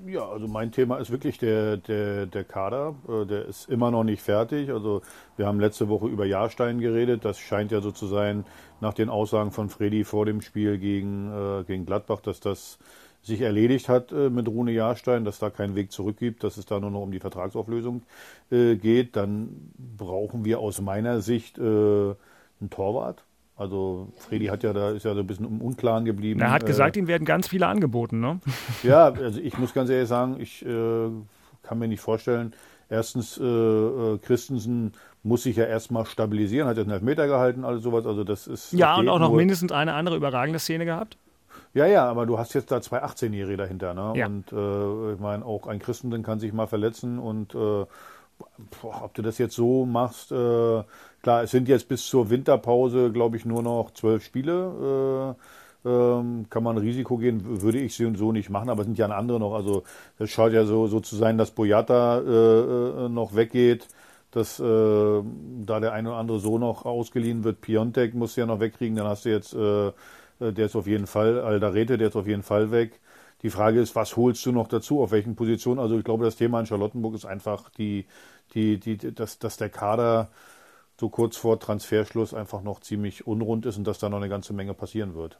[0.06, 2.94] Ja, also mein Thema ist wirklich der, der, der Kader.
[3.08, 4.70] Äh, der ist immer noch nicht fertig.
[4.70, 5.00] Also
[5.36, 7.24] wir haben letzte Woche über Jahrstein geredet.
[7.24, 8.44] Das scheint ja so zu sein,
[8.80, 12.78] nach den Aussagen von Freddy vor dem Spiel gegen, äh, gegen Gladbach, dass das
[13.24, 16.66] sich erledigt hat äh, mit Rune Jahrstein, dass da keinen Weg zurück gibt, dass es
[16.66, 18.02] da nur noch um die Vertragsauflösung
[18.50, 23.24] äh, geht, dann brauchen wir aus meiner Sicht äh, einen Torwart.
[23.56, 26.40] Also Freddy hat ja da ist ja so ein bisschen im Unklaren geblieben.
[26.40, 28.40] Er hat gesagt, äh, ihm werden ganz viele angeboten, ne?
[28.82, 31.08] Ja, also ich muss ganz ehrlich sagen, ich äh,
[31.62, 32.52] kann mir nicht vorstellen.
[32.90, 34.92] Erstens, äh, äh, Christensen
[35.22, 38.06] muss sich ja erstmal stabilisieren, hat jetzt einen Elfmeter gehalten, alles sowas.
[38.06, 38.72] Also das ist.
[38.72, 41.16] Ja, und auch noch mindestens eine andere überragende Szene gehabt.
[41.74, 43.94] Ja, ja, aber du hast jetzt da zwei 18-Jährige dahinter.
[43.94, 44.12] Ne?
[44.16, 44.26] Ja.
[44.26, 49.14] Und äh, ich meine, auch ein Christenden kann sich mal verletzen und äh, boah, ob
[49.14, 50.82] du das jetzt so machst, äh,
[51.22, 55.36] klar, es sind jetzt bis zur Winterpause, glaube ich, nur noch zwölf Spiele.
[55.36, 55.42] Äh,
[55.86, 59.38] ähm, kann man Risiko gehen, würde ich so nicht machen, aber es sind ja andere
[59.38, 59.54] noch.
[59.54, 59.82] Also
[60.18, 63.88] es schaut ja so, so zu sein, dass Boyata äh, äh, noch weggeht,
[64.30, 67.60] dass äh, da der eine oder andere so noch ausgeliehen wird.
[67.60, 69.92] Piontek muss ja noch wegkriegen, dann hast du jetzt, äh,
[70.40, 73.00] der ist auf jeden Fall, Aldarete, der ist auf jeden Fall weg.
[73.42, 75.78] Die Frage ist, was holst du noch dazu, auf welchen Positionen?
[75.78, 78.06] Also ich glaube, das Thema in Charlottenburg ist einfach die,
[78.54, 80.30] die, die, dass, dass der Kader
[80.98, 84.52] so kurz vor Transferschluss einfach noch ziemlich unrund ist und dass da noch eine ganze
[84.52, 85.38] Menge passieren wird.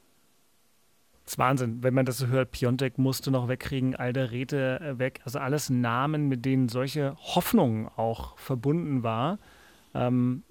[1.25, 2.51] Das ist Wahnsinn, wenn man das so hört.
[2.51, 5.21] Piontek musste noch wegkriegen, Alderete äh, weg.
[5.25, 9.39] Also alles Namen, mit denen solche Hoffnung auch verbunden war.
[9.95, 10.43] Ähm,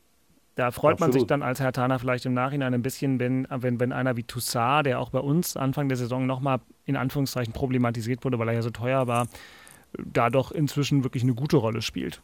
[0.56, 1.14] da freut Absolut.
[1.14, 4.16] man sich dann als Herr Tana vielleicht im Nachhinein ein bisschen, wenn, wenn, wenn einer
[4.18, 8.50] wie Toussaint, der auch bei uns Anfang der Saison nochmal in Anführungszeichen problematisiert wurde, weil
[8.50, 9.28] er ja so teuer war,
[9.98, 12.22] da doch inzwischen wirklich eine gute Rolle spielt.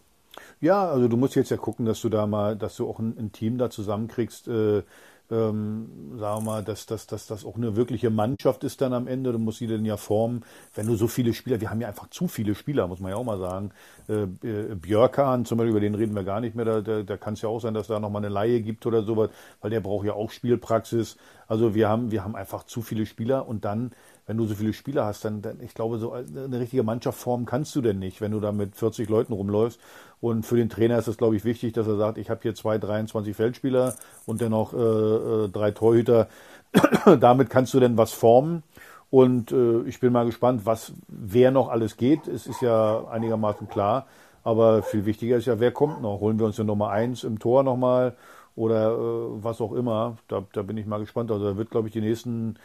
[0.61, 3.17] Ja, also du musst jetzt ja gucken, dass du da mal, dass du auch ein,
[3.17, 4.84] ein Team da zusammenkriegst, äh,
[5.32, 9.07] ähm, sagen wir mal, dass, dass, dass das auch eine wirkliche Mannschaft ist dann am
[9.07, 9.32] Ende.
[9.32, 10.43] Du musst sie denn ja formen.
[10.73, 13.17] Wenn du so viele Spieler, wir haben ja einfach zu viele Spieler, muss man ja
[13.17, 13.71] auch mal sagen.
[14.07, 16.65] Äh, äh, Björkan zum Beispiel, über den reden wir gar nicht mehr.
[16.65, 19.03] Da, da, da kann es ja auch sein, dass da nochmal eine Laie gibt oder
[19.03, 19.30] sowas,
[19.61, 21.17] weil der braucht ja auch Spielpraxis.
[21.47, 23.91] Also wir haben, wir haben einfach zu viele Spieler und dann
[24.30, 27.47] wenn du so viele Spieler hast, dann, dann, ich glaube, so eine richtige Mannschaft formen
[27.47, 29.80] kannst du denn nicht, wenn du da mit 40 Leuten rumläufst.
[30.22, 32.53] Und für den Trainer ist es, glaube ich, wichtig, dass er sagt, ich habe hier
[32.53, 33.95] zwei 23 Feldspieler
[34.26, 36.28] und dennoch äh, äh, drei Torhüter.
[37.20, 38.63] Damit kannst du denn was formen.
[39.09, 42.28] Und äh, ich bin mal gespannt, was wer noch alles geht.
[42.28, 44.07] Es ist ja einigermaßen klar.
[44.43, 46.20] Aber viel wichtiger ist ja, wer kommt noch?
[46.20, 48.15] Holen wir uns eine Nummer eins im Tor nochmal
[48.55, 50.17] oder äh, was auch immer.
[50.28, 51.32] Da, da bin ich mal gespannt.
[51.32, 52.55] Also da wird, glaube ich, die nächsten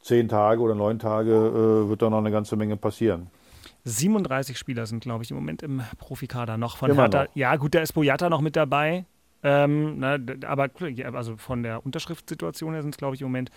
[0.00, 3.28] zehn Tage oder neun Tage äh, wird da noch eine ganze Menge passieren.
[3.84, 7.24] 37 Spieler sind, glaube ich, im Moment im Profikader noch von Immer Hertha.
[7.24, 7.36] Noch.
[7.36, 9.04] Ja, gut, der ist Boyata noch mit dabei.
[9.42, 10.70] Ähm, na, aber
[11.14, 13.50] also von der Unterschriftssituation her sind es, glaube ich, im Moment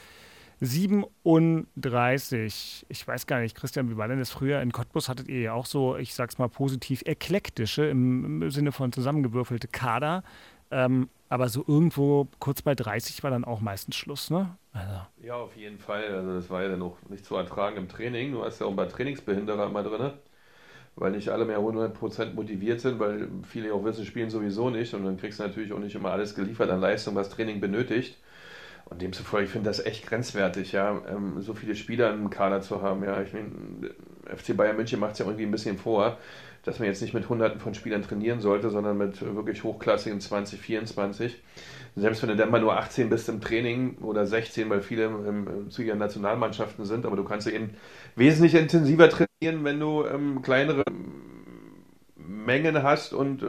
[0.62, 2.86] 37.
[2.90, 4.62] Ich weiß gar nicht, Christian, wie war denn das früher?
[4.62, 8.72] In Cottbus hattet ihr ja auch so, ich sag's mal positiv, eklektische, im, im Sinne
[8.72, 10.24] von zusammengewürfelte Kader.
[10.72, 14.56] Ähm, aber so irgendwo kurz bei 30 war dann auch meistens Schluss, ne?
[14.74, 14.94] Also.
[15.24, 16.04] Ja, auf jeden Fall.
[16.14, 18.34] Also das war ja dann auch nicht zu ertragen im Training.
[18.34, 20.12] Du hast ja auch ein paar Trainingsbehinderer immer drin,
[20.96, 25.06] weil nicht alle mehr 100% motiviert sind, weil viele auch wissen, spielen sowieso nicht und
[25.06, 28.18] dann kriegst du natürlich auch nicht immer alles geliefert an Leistung, was Training benötigt.
[28.86, 32.84] Und demzufolge, ich finde das echt grenzwertig, ja, ähm, so viele Spieler im Kader zu
[32.84, 33.04] haben.
[33.04, 33.50] Ja, ich meine,
[34.36, 36.20] FC Bayern München macht es ja irgendwie ein bisschen vor
[36.66, 40.60] dass man jetzt nicht mit Hunderten von Spielern trainieren sollte, sondern mit wirklich hochklassigen 20,
[40.60, 41.42] 24.
[41.96, 45.48] Selbst wenn du dann mal nur 18 bist im Training oder 16, weil viele im,
[45.48, 47.76] im, zu ihren Nationalmannschaften sind, aber du kannst eben
[48.16, 50.84] wesentlich intensiver trainieren, wenn du ähm, kleinere
[52.18, 53.46] Mengen hast und äh,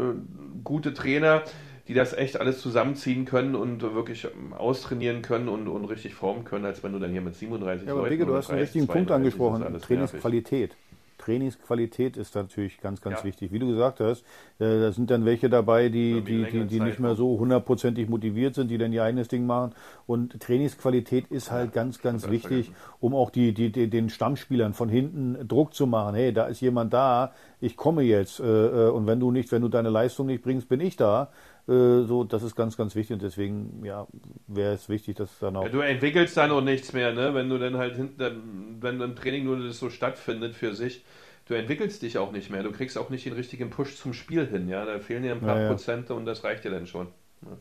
[0.63, 1.43] gute Trainer,
[1.89, 6.45] die das echt alles zusammenziehen können und wirklich ähm, austrainieren können und, und richtig formen
[6.45, 8.61] können, als wenn du dann hier mit 37 ja, aber Leuten Bigge, du hast einen
[8.61, 10.77] richtigen Punkt angesprochen, Trainingsqualität.
[11.19, 13.25] Trainingsqualität ist natürlich ganz, ganz ja.
[13.25, 13.53] wichtig.
[13.53, 14.25] Wie du gesagt hast,
[14.59, 18.71] da sind dann welche dabei, die, die, die, die nicht mehr so hundertprozentig motiviert sind,
[18.71, 19.75] die dann ihr eigenes Ding machen.
[20.07, 24.89] Und Trainingsqualität ist halt ganz, ganz wichtig, um auch die, die, die, den Stammspielern von
[24.89, 26.15] hinten Druck zu machen.
[26.15, 28.41] Hey, da ist jemand da, ich komme jetzt.
[28.41, 31.31] Äh, äh, und wenn du nicht, wenn du deine Leistung nicht bringst, bin ich da.
[31.69, 34.07] Äh, so, das ist ganz, ganz wichtig und deswegen, ja,
[34.47, 35.65] wäre es wichtig, dass dann auch.
[35.65, 37.35] Ja, du entwickelst dann auch nichts mehr, ne?
[37.35, 41.05] Wenn du dann halt hinten, wenn im Training nur das so stattfindet für sich,
[41.47, 42.63] du entwickelst dich auch nicht mehr.
[42.63, 44.85] Du kriegst auch nicht den richtigen Push zum Spiel hin, ja.
[44.85, 45.69] Da fehlen dir ein paar ja, ja.
[45.69, 47.09] Prozente und das reicht dir dann schon.
[47.43, 47.57] Ja.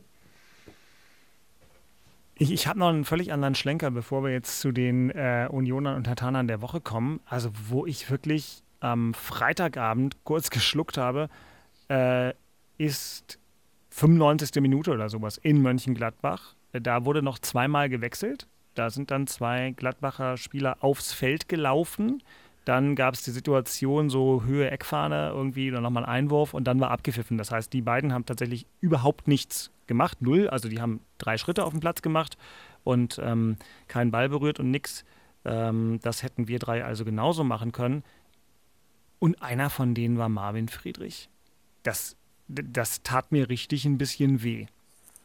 [2.38, 5.96] Ich, ich habe noch einen völlig anderen Schlenker, bevor wir jetzt zu den äh, Unionern
[5.96, 7.20] und Tatanern der Woche kommen.
[7.24, 11.30] Also, wo ich wirklich am Freitagabend kurz geschluckt habe,
[11.88, 12.34] äh,
[12.76, 13.38] ist
[13.90, 14.60] 95.
[14.60, 16.54] Minute oder sowas in Mönchengladbach.
[16.72, 18.46] Da wurde noch zweimal gewechselt.
[18.74, 22.22] Da sind dann zwei Gladbacher Spieler aufs Feld gelaufen.
[22.66, 26.78] Dann gab es die Situation, so Höhe Eckfahne irgendwie, dann nochmal ein Einwurf und dann
[26.80, 27.38] war abgepfiffen.
[27.38, 30.48] Das heißt, die beiden haben tatsächlich überhaupt nichts gemacht, null.
[30.48, 32.36] Also die haben drei Schritte auf dem Platz gemacht
[32.84, 33.56] und ähm,
[33.88, 35.04] keinen Ball berührt und nichts.
[35.46, 38.04] Ähm, das hätten wir drei also genauso machen können.
[39.18, 41.30] Und einer von denen war Marvin Friedrich.
[41.84, 42.16] Das
[42.48, 44.66] das tat mir richtig ein bisschen weh.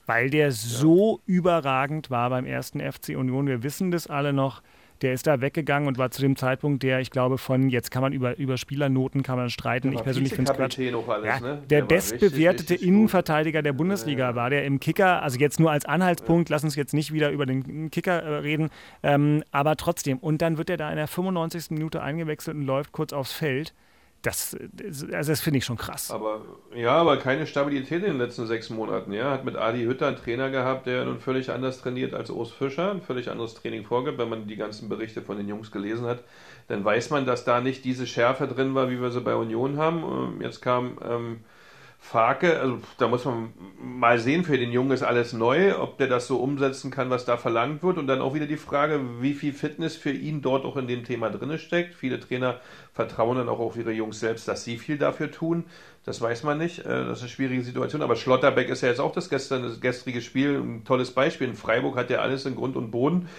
[0.05, 0.51] Weil der ja.
[0.51, 3.47] so überragend war beim ersten FC Union.
[3.47, 4.61] Wir wissen das alle noch.
[5.01, 8.01] Der ist da weggegangen und war zu dem Zeitpunkt der, ich glaube, von, jetzt kann
[8.01, 9.91] man über, über Spielernoten kann man streiten.
[9.93, 10.77] Ich persönlich finde es Quatsch.
[10.77, 11.63] Ja, ne?
[11.69, 13.65] Der, der bestbewertete richtig, Innenverteidiger gut.
[13.65, 16.55] der Bundesliga war der im Kicker, also jetzt nur als Anhaltspunkt, ja.
[16.55, 18.69] lass uns jetzt nicht wieder über den Kicker äh, reden,
[19.03, 20.17] ähm, aber trotzdem.
[20.19, 21.71] Und dann wird er da in der 95.
[21.71, 23.73] Minute eingewechselt und läuft kurz aufs Feld.
[24.21, 24.55] Das,
[25.11, 26.11] also das finde ich schon krass.
[26.11, 26.41] Aber
[26.75, 29.11] ja, aber keine Stabilität in den letzten sechs Monaten.
[29.13, 32.51] Ja, hat mit Adi Hütter einen Trainer gehabt, der nun völlig anders trainiert als Urs
[32.51, 34.19] Fischer, ein völlig anderes Training vorgibt.
[34.19, 36.23] Wenn man die ganzen Berichte von den Jungs gelesen hat,
[36.67, 39.77] dann weiß man, dass da nicht diese Schärfe drin war, wie wir sie bei Union
[39.77, 40.03] haben.
[40.03, 41.39] Ähm, jetzt kam ähm,
[42.03, 46.07] Farke, also da muss man mal sehen, für den Jungen ist alles neu, ob der
[46.07, 47.97] das so umsetzen kann, was da verlangt wird.
[47.97, 51.05] Und dann auch wieder die Frage, wie viel Fitness für ihn dort auch in dem
[51.05, 51.93] Thema drin steckt.
[51.93, 52.59] Viele Trainer
[52.91, 55.65] vertrauen dann auch auf ihre Jungs selbst, dass sie viel dafür tun.
[56.03, 56.79] Das weiß man nicht.
[56.79, 58.01] Äh, das ist eine schwierige Situation.
[58.01, 61.47] Aber Schlotterbeck ist ja jetzt auch das, gestern, das gestrige Spiel ein tolles Beispiel.
[61.47, 63.29] In Freiburg hat er alles in Grund und Boden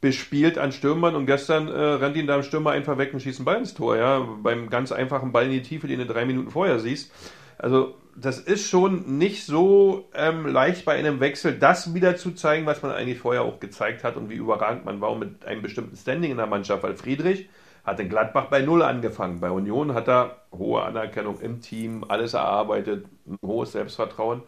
[0.00, 3.40] bespielt an Stürmern und gestern äh, rennt ihn da im Stürmer einfach weg und schießt
[3.40, 3.96] einen Ball ins Tor.
[3.96, 7.12] Ja, beim ganz einfachen Ball in die Tiefe, den du drei Minuten vorher siehst.
[7.58, 12.66] Also das ist schon nicht so ähm, leicht bei einem Wechsel, das wieder zu zeigen,
[12.66, 15.96] was man eigentlich vorher auch gezeigt hat und wie überragend man war mit einem bestimmten
[15.96, 16.82] Standing in der Mannschaft.
[16.82, 17.48] Weil Friedrich
[17.84, 19.40] hat in Gladbach bei Null angefangen.
[19.40, 24.42] Bei Union hat er hohe Anerkennung im Team, alles erarbeitet, ein hohes Selbstvertrauen.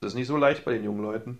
[0.00, 1.38] Das ist nicht so leicht bei den jungen Leuten.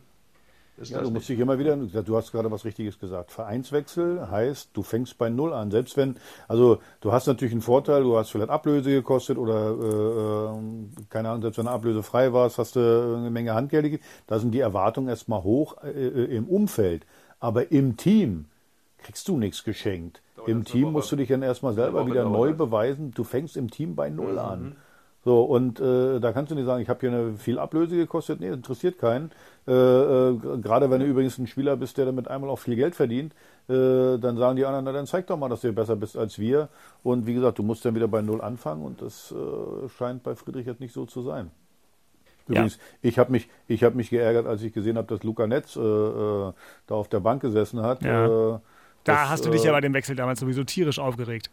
[0.79, 3.31] Ja, du musst dich immer wieder, du hast gerade was Richtiges gesagt.
[3.31, 5.71] Vereinswechsel heißt, du fängst bei Null an.
[5.71, 6.17] Selbst wenn,
[6.49, 11.29] also du hast natürlich einen Vorteil, du hast vielleicht Ablöse gekostet oder, äh, äh keine
[11.29, 12.81] Ahnung, selbst wenn du Ablöse frei warst, hast du
[13.19, 14.01] eine Menge Handgeld.
[14.27, 17.05] Da sind die Erwartungen erstmal hoch äh, äh, im Umfeld.
[17.39, 18.47] Aber im Team
[18.99, 20.23] kriegst du nichts geschenkt.
[20.47, 23.13] Im Team musst du dich dann erstmal selber wieder neu beweisen.
[23.13, 24.39] Du fängst im Team bei Null mhm.
[24.39, 24.77] an.
[25.25, 28.41] So, und äh, da kannst du nicht sagen, ich habe hier eine viel Ablöse gekostet.
[28.41, 29.31] Nee, interessiert keinen.
[29.69, 32.97] Äh, äh, gerade wenn du übrigens ein Spieler bist, der damit einmal auch viel Geld
[32.97, 33.33] verdient,
[33.69, 36.41] äh, dann sagen die anderen, na dann zeig doch mal, dass du besser bist als
[36.41, 36.69] wir.
[37.05, 40.35] Und wie gesagt, du musst dann wieder bei Null anfangen und das äh, scheint bei
[40.35, 41.53] Friedrich jetzt nicht so zu sein.
[42.49, 42.81] Übrigens, ja.
[43.03, 45.81] ich habe mich, ich hab mich geärgert, als ich gesehen habe, dass Luca Netz äh,
[45.81, 46.53] äh,
[46.89, 48.03] da auf der Bank gesessen hat.
[48.03, 48.27] Ja.
[48.27, 48.61] da
[49.05, 51.49] das, hast du dich ja bei dem Wechsel damals sowieso tierisch aufgeregt.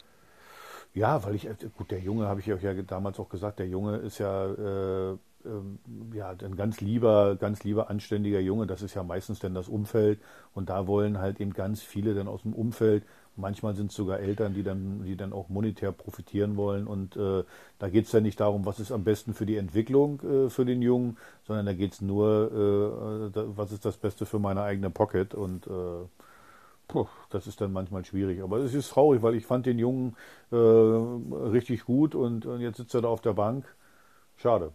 [0.93, 3.97] Ja, weil ich, gut, der Junge, habe ich euch ja damals auch gesagt, der Junge
[3.97, 4.47] ist ja
[5.45, 5.79] ähm,
[6.13, 10.19] ja, ein ganz lieber, ganz lieber anständiger Junge, das ist ja meistens dann das Umfeld.
[10.53, 13.03] Und da wollen halt eben ganz viele dann aus dem Umfeld,
[13.35, 16.87] manchmal sind es sogar Eltern, die dann, die dann auch monetär profitieren wollen.
[16.87, 17.43] Und äh,
[17.79, 20.65] da geht es ja nicht darum, was ist am besten für die Entwicklung äh, für
[20.65, 21.17] den Jungen,
[21.47, 25.33] sondern da geht es nur, äh, was ist das Beste für meine eigene Pocket?
[25.33, 25.71] Und äh,
[26.89, 28.41] Puh, das ist dann manchmal schwierig.
[28.41, 30.17] Aber es ist traurig, weil ich fand den Jungen
[30.51, 33.63] äh, richtig gut und, und, jetzt sitzt er da auf der Bank.
[34.37, 34.71] Schade.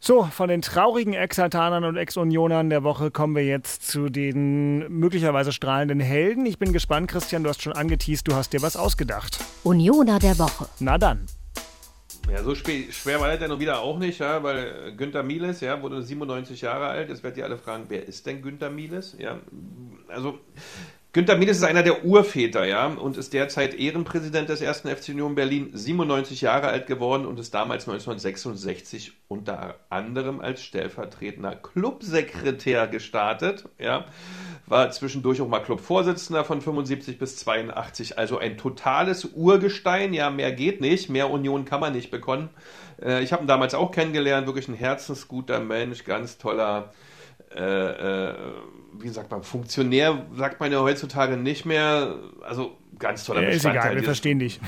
[0.00, 5.52] So, von den traurigen Ex-Altanern und Ex-Unionern der Woche kommen wir jetzt zu den möglicherweise
[5.52, 6.46] strahlenden Helden.
[6.46, 9.38] Ich bin gespannt, Christian, du hast schon angeteased, du hast dir was ausgedacht.
[9.64, 10.66] Unioner der Woche.
[10.80, 11.26] Na dann.
[12.30, 15.80] Ja, so schwer war das ja noch wieder auch nicht, ja, weil Günther Mieles, ja,
[15.80, 17.08] wurde 97 Jahre alt.
[17.08, 19.16] Jetzt werdet ihr alle fragen, wer ist denn Günther Mieles?
[19.18, 19.38] Ja,
[20.08, 20.40] also
[21.16, 25.34] Günter Mieles ist einer der Urväter, ja, und ist derzeit Ehrenpräsident des ersten FC Union
[25.34, 33.64] Berlin, 97 Jahre alt geworden und ist damals 1966 unter anderem als stellvertretender Clubsekretär gestartet,
[33.78, 34.04] ja,
[34.66, 40.52] war zwischendurch auch mal Clubvorsitzender von 75 bis 82, also ein totales Urgestein, ja, mehr
[40.52, 42.50] geht nicht, mehr Union kann man nicht bekommen.
[43.00, 46.92] Äh, ich habe ihn damals auch kennengelernt, wirklich ein herzensguter Mensch, ganz toller
[47.54, 48.34] äh, äh,
[48.98, 52.16] wie sagt man, Funktionär sagt man ja heutzutage nicht mehr.
[52.42, 54.60] Also ganz toller ja, Ist egal, wir verstehen dich.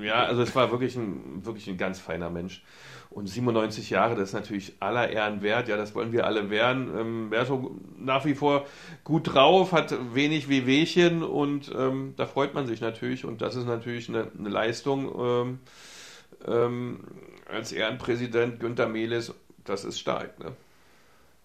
[0.00, 2.62] Ja, also es war wirklich ein, wirklich ein ganz feiner Mensch.
[3.10, 5.68] Und 97 Jahre, das ist natürlich aller Ehren wert.
[5.68, 6.90] Ja, das wollen wir alle werden.
[6.98, 8.66] Ähm, wer so nach wie vor
[9.04, 13.26] gut drauf, hat wenig Wehwehchen und ähm, da freut man sich natürlich.
[13.26, 15.58] Und das ist natürlich eine, eine Leistung ähm,
[16.46, 17.00] ähm,
[17.50, 19.34] als Ehrenpräsident Günter Mehles.
[19.64, 20.38] Das ist stark.
[20.38, 20.52] Ne?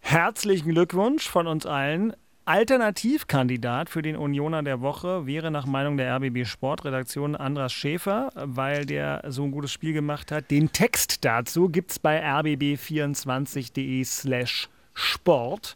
[0.09, 2.13] Herzlichen Glückwunsch von uns allen.
[2.45, 8.85] Alternativkandidat für den Unioner der Woche wäre nach Meinung der RBB Sportredaktion Andras Schäfer, weil
[8.85, 10.49] der so ein gutes Spiel gemacht hat.
[10.49, 15.75] Den Text dazu gibt es bei rbb24.de slash Sport.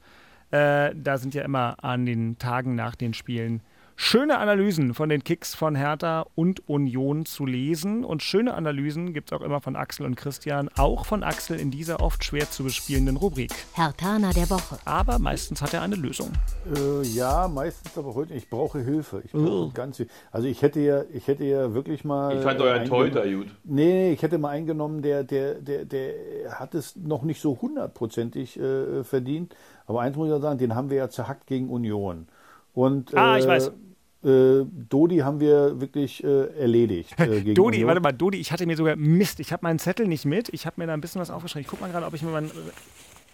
[0.52, 3.62] Äh, da sind ja immer an den Tagen nach den Spielen
[4.02, 8.04] schöne Analysen von den Kicks von Hertha und Union zu lesen.
[8.04, 11.70] Und schöne Analysen gibt es auch immer von Axel und Christian, auch von Axel in
[11.70, 13.52] dieser oft schwer zu bespielenden Rubrik.
[13.74, 14.80] Herthaner der Woche.
[14.86, 16.32] Aber meistens hat er eine Lösung.
[16.76, 18.34] Äh, ja, meistens aber heute.
[18.34, 19.22] Ich brauche Hilfe.
[19.24, 19.72] Ich brauche uh.
[19.72, 22.38] ganz, also ich hätte ja, ich hätte ja wirklich mal.
[22.38, 23.48] Ich fand euren Torhüter gut.
[23.64, 26.14] Nee, ich hätte mal eingenommen, der, der, der, der
[26.60, 29.56] hat es noch nicht so hundertprozentig äh, verdient.
[29.86, 32.28] Aber eins muss ich ja sagen, den haben wir ja zerhackt gegen Union.
[32.74, 33.72] Und, ah, ich äh, weiß.
[34.24, 37.20] Äh, Dodi haben wir wirklich äh, erledigt.
[37.20, 37.88] Äh, Dodi, Union.
[37.88, 40.50] warte mal, Dodi, ich hatte mir sogar Mist, ich habe meinen Zettel nicht mit.
[40.50, 41.62] Ich habe mir da ein bisschen was aufgeschrieben.
[41.62, 42.52] Ich guck mal gerade, ob ich mir meinen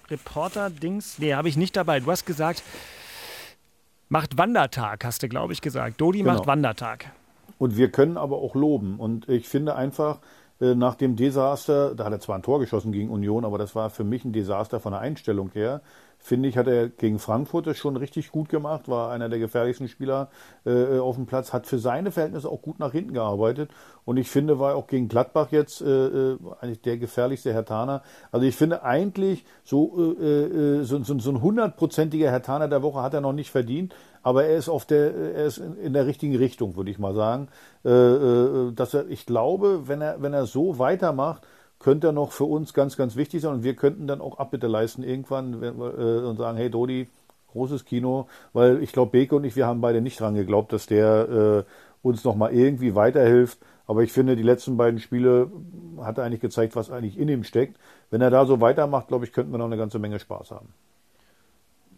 [0.10, 1.20] Reporter-Dings.
[1.20, 2.00] Nee, habe ich nicht dabei.
[2.00, 2.64] Du hast gesagt,
[4.10, 6.00] macht Wandertag, hast du, glaube ich, gesagt.
[6.00, 6.36] Dodi genau.
[6.36, 7.12] macht Wandertag.
[7.58, 9.00] Und wir können aber auch loben.
[9.00, 10.20] Und ich finde einfach,
[10.60, 13.76] äh, nach dem Desaster, da hat er zwar ein Tor geschossen gegen Union, aber das
[13.76, 15.82] war für mich ein Desaster von der Einstellung her
[16.18, 19.88] finde ich, hat er gegen Frankfurt das schon richtig gut gemacht, war einer der gefährlichsten
[19.88, 20.30] Spieler
[20.66, 23.72] äh, auf dem Platz, hat für seine Verhältnisse auch gut nach hinten gearbeitet
[24.04, 28.04] und ich finde, war auch gegen Gladbach jetzt äh, äh eigentlich der gefährlichste Herr Taner.
[28.32, 32.82] Also ich finde eigentlich, so, äh, äh, so, so, so ein hundertprozentiger Herr Taner der
[32.82, 36.06] Woche hat er noch nicht verdient, aber er ist auf der, er ist in der
[36.06, 37.48] richtigen Richtung, würde ich mal sagen.
[37.84, 41.48] Äh, dass er, ich glaube, wenn er, wenn er so weitermacht,
[41.80, 44.68] könnte er noch für uns ganz, ganz wichtig sein und wir könnten dann auch Abbitte
[44.68, 47.08] leisten irgendwann äh, und sagen, hey Dodi,
[47.52, 50.88] großes Kino, weil ich glaube, Beke und ich, wir haben beide nicht dran geglaubt, dass
[50.88, 51.72] der äh,
[52.02, 53.60] uns nochmal irgendwie weiterhilft.
[53.86, 55.50] Aber ich finde, die letzten beiden Spiele
[56.02, 57.78] hat er eigentlich gezeigt, was eigentlich in ihm steckt.
[58.10, 60.74] Wenn er da so weitermacht, glaube ich, könnten wir noch eine ganze Menge Spaß haben.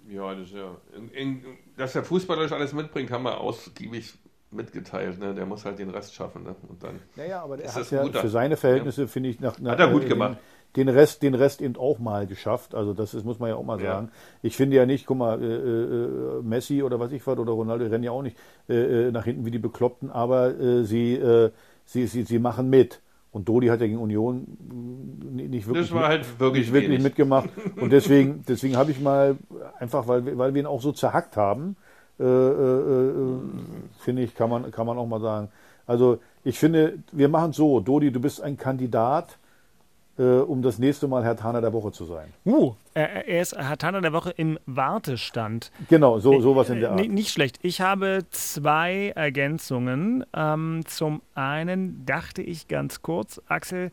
[0.08, 0.76] Ja, das ist ja.
[0.96, 1.44] In, in,
[1.78, 4.14] dass der fußballerisch alles mitbringt, haben wir ausgiebig
[4.52, 5.20] mitgeteilt.
[5.20, 5.34] Ne?
[5.34, 6.44] Der muss halt den Rest schaffen.
[6.44, 6.56] Ne?
[6.68, 9.08] Und dann naja, aber er hat ja für seine Verhältnisse, ja.
[9.08, 10.38] finde ich, nach, nach, hat er gut gemacht.
[10.76, 12.76] Den, den, Rest, den Rest eben auch mal geschafft.
[12.76, 14.12] Also das ist, muss man ja auch mal sagen.
[14.42, 17.86] Ich finde ja nicht, guck mal, äh, äh, Messi oder was ich was oder Ronaldo
[17.86, 18.38] rennen ja auch nicht
[18.68, 21.52] äh, äh nach hinten wie die Bekloppten, aber äh, sie, äh,
[21.86, 23.02] sie, sie, sie machen mit.
[23.32, 24.48] Und Dodi hat ja gegen Union
[25.32, 27.50] nicht wirklich, halt wirklich, nicht wirklich mitgemacht.
[27.80, 29.38] Und deswegen, deswegen habe ich mal,
[29.78, 31.76] einfach weil, weil wir ihn auch so zerhackt haben,
[32.20, 33.40] äh, äh, äh,
[34.00, 35.50] finde ich, kann man, kann man auch mal sagen.
[35.88, 39.38] Also ich finde, wir machen so, Dodi, du bist ein Kandidat,
[40.18, 42.34] äh, um das nächste Mal Herr Taner der Woche zu sein.
[42.46, 45.72] Uh, er, er ist Herr Taner der Woche im Wartestand.
[45.88, 47.08] Genau, so sowas in der Art.
[47.08, 47.58] Nicht schlecht.
[47.62, 50.26] Ich habe zwei Ergänzungen.
[50.36, 53.92] Ähm, zum einen dachte ich ganz kurz, Axel,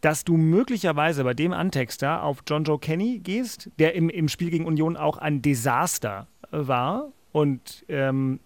[0.00, 4.50] dass du möglicherweise bei dem Antexter auf John Joe Kenny gehst, der im, im Spiel
[4.50, 8.40] gegen Union auch ein Desaster war und ähm,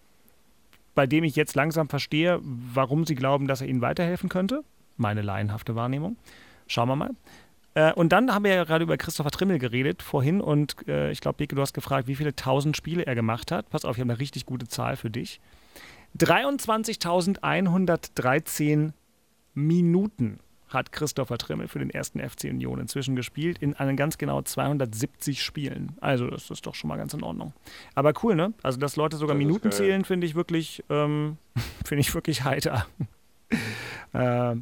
[0.95, 4.63] bei dem ich jetzt langsam verstehe, warum sie glauben, dass er ihnen weiterhelfen könnte.
[4.99, 6.19] Meine laienhafte Wahrnehmung.
[6.67, 7.13] Schauen wir mal.
[7.75, 11.23] Äh, und dann haben wir ja gerade über Christopher Trimmel geredet vorhin und äh, ich
[11.23, 13.71] glaube, Beke, du hast gefragt, wie viele tausend Spiele er gemacht hat.
[13.71, 15.41] Pass auf, ich habe eine richtig gute Zahl für dich.
[16.19, 18.93] 23.113
[19.55, 20.41] Minuten
[20.73, 25.43] hat Christopher Trimmel für den ersten FC Union inzwischen gespielt, in einen ganz genau 270
[25.43, 25.97] Spielen.
[26.01, 27.53] Also das ist doch schon mal ganz in Ordnung.
[27.95, 28.53] Aber cool, ne?
[28.63, 31.37] Also dass Leute sogar das Minuten zählen, finde ich wirklich, ähm,
[31.85, 32.87] finde ich wirklich heiter.
[34.15, 34.55] äh,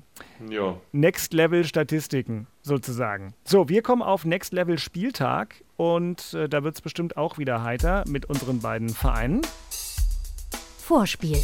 [0.49, 0.81] ja.
[0.93, 3.35] Next Level Statistiken sozusagen.
[3.45, 7.63] So, wir kommen auf Next Level Spieltag und äh, da wird es bestimmt auch wieder
[7.63, 9.43] heiter mit unseren beiden Vereinen.
[10.79, 11.39] Vorspiel.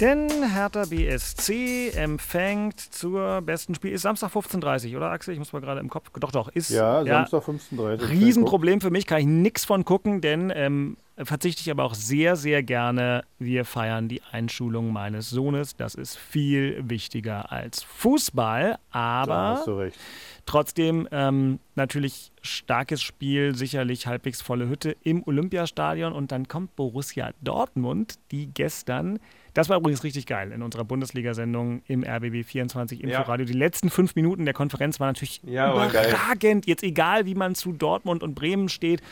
[0.00, 3.92] Denn Hertha BSC empfängt zur besten Spiel.
[3.92, 5.34] Ist Samstag 15.30 Uhr, oder Axel?
[5.34, 6.10] Ich muss mal gerade im Kopf.
[6.18, 6.48] Doch, doch.
[6.48, 8.08] Ist, ja, Samstag 15.30 Uhr.
[8.08, 12.36] Riesenproblem für mich, kann ich nichts von gucken, denn ähm, verzichte ich aber auch sehr,
[12.36, 13.24] sehr gerne.
[13.38, 15.76] Wir feiern die Einschulung meines Sohnes.
[15.76, 19.26] Das ist viel wichtiger als Fußball, aber.
[19.26, 19.98] Da hast du recht.
[20.46, 27.32] Trotzdem ähm, natürlich starkes Spiel, sicherlich halbwegs volle Hütte im Olympiastadion und dann kommt Borussia
[27.42, 29.18] Dortmund, die gestern
[29.54, 33.46] das war übrigens richtig geil in unserer Bundesliga-Sendung im RBB 24 Inforadio.
[33.46, 33.52] Ja.
[33.52, 36.66] Die letzten fünf Minuten der Konferenz waren natürlich ja, überragend.
[36.66, 39.02] Jetzt egal, wie man zu Dortmund und Bremen steht.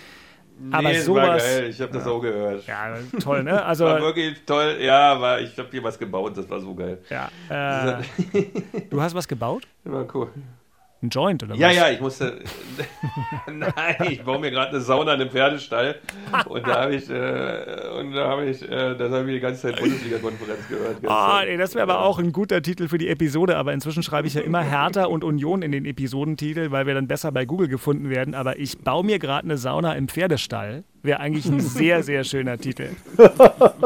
[0.61, 1.29] Nee, aber sowas.
[1.29, 1.71] War geil.
[1.71, 2.11] Ich habe das ja.
[2.11, 2.67] auch gehört.
[2.67, 3.65] Ja, toll, ne?
[3.69, 4.79] Also, war wirklich toll.
[4.81, 6.37] Ja, aber ich habe hier was gebaut.
[6.37, 6.99] Das war so geil.
[7.09, 7.31] Ja.
[7.49, 8.03] Äh,
[8.91, 9.69] du hast was gebaut?
[9.85, 10.31] War cool.
[11.01, 11.61] Ein Joint oder was?
[11.61, 12.41] Ja, ja, ich musste.
[13.47, 16.01] Nein, ich baue mir gerade eine Sauna in einem Pferdestall
[16.47, 19.63] und da habe ich, äh, und da habe ich, äh, das habe ich die ganze
[19.63, 20.97] Zeit Bundesliga-Konferenz gehört.
[21.07, 24.03] Ah, oh, nee, das wäre aber auch ein guter Titel für die Episode, aber inzwischen
[24.03, 27.45] schreibe ich ja immer Hertha und Union in den Episodentitel, weil wir dann besser bei
[27.45, 28.35] Google gefunden werden.
[28.35, 30.83] Aber ich baue mir gerade eine Sauna im Pferdestall.
[31.05, 32.89] Wäre eigentlich ein sehr, sehr schöner Titel.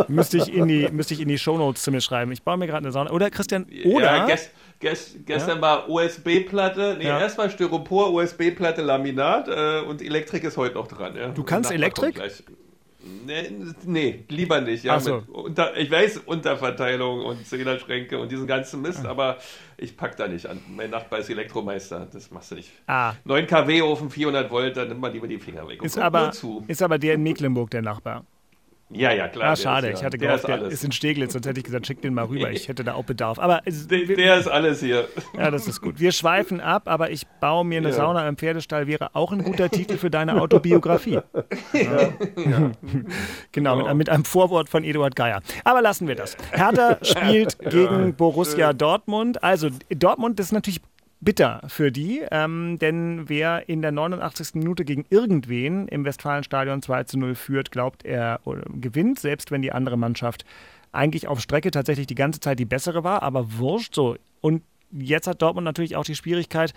[0.09, 2.33] müsste ich in die, müsste ich in die Shownotes zu mir schreiben.
[2.33, 3.11] Ich baue mir gerade eine Sauna.
[3.11, 4.29] Oder Christian, oder.
[4.29, 4.37] Ja,
[4.83, 5.63] gestern ja?
[5.63, 7.19] war USB-Platte, nee, ja.
[7.19, 11.17] erstmal Styropor, USB-Platte, Laminat äh, und Elektrik ist heute noch dran.
[11.17, 11.29] Ja.
[11.29, 12.21] Du kannst Elektrik?
[13.27, 13.51] Nee,
[13.85, 14.85] nee, lieber nicht.
[14.85, 15.25] Ja, so.
[15.33, 19.11] unter, ich weiß, Unterverteilung und Zählerschränke und diesen ganzen Mist, ah.
[19.11, 19.39] aber
[19.77, 20.61] ich pack da nicht an.
[20.69, 22.71] Mein Nachbar ist Elektromeister, das machst du nicht.
[22.87, 23.15] Ah.
[23.25, 25.83] 9 kW Ofen, 400 Volt, da nimmt man lieber die Finger weg.
[25.83, 26.31] Ist aber,
[26.69, 28.25] ist aber der in Mecklenburg der Nachbar.
[28.95, 29.53] Ja, ja, klar.
[29.53, 29.89] Ah, schade.
[29.89, 29.99] Ist, ja.
[30.01, 32.51] Ich hatte gehofft, der ist in Steglitz, sonst hätte ich gesagt, schick den mal rüber.
[32.63, 33.39] Ich hätte da auch Bedarf.
[33.39, 35.09] Aber der, der, ist alles hier.
[35.37, 35.99] Ja, das ist gut.
[35.99, 37.95] Wir schweifen ab, aber ich baue mir eine ja.
[37.95, 41.21] Sauna im Pferdestall wäre auch ein guter Titel für deine Autobiografie.
[41.73, 42.73] Ja.
[43.53, 45.41] genau, mit, mit, einem Vorwort von Eduard Geier.
[45.65, 46.37] Aber lassen wir das.
[46.53, 49.43] Hertha spielt gegen Borussia Dortmund.
[49.43, 50.81] Also Dortmund ist natürlich
[51.23, 54.55] bitter für die, ähm, denn wer in der 89.
[54.55, 58.41] Minute gegen irgendwen im Westfalenstadion 2 zu 0 führt, glaubt er
[58.75, 60.45] gewinnt, selbst wenn die andere Mannschaft
[60.91, 64.17] eigentlich auf Strecke tatsächlich die ganze Zeit die bessere war, aber wurscht so.
[64.41, 66.75] Und jetzt hat Dortmund natürlich auch die Schwierigkeit,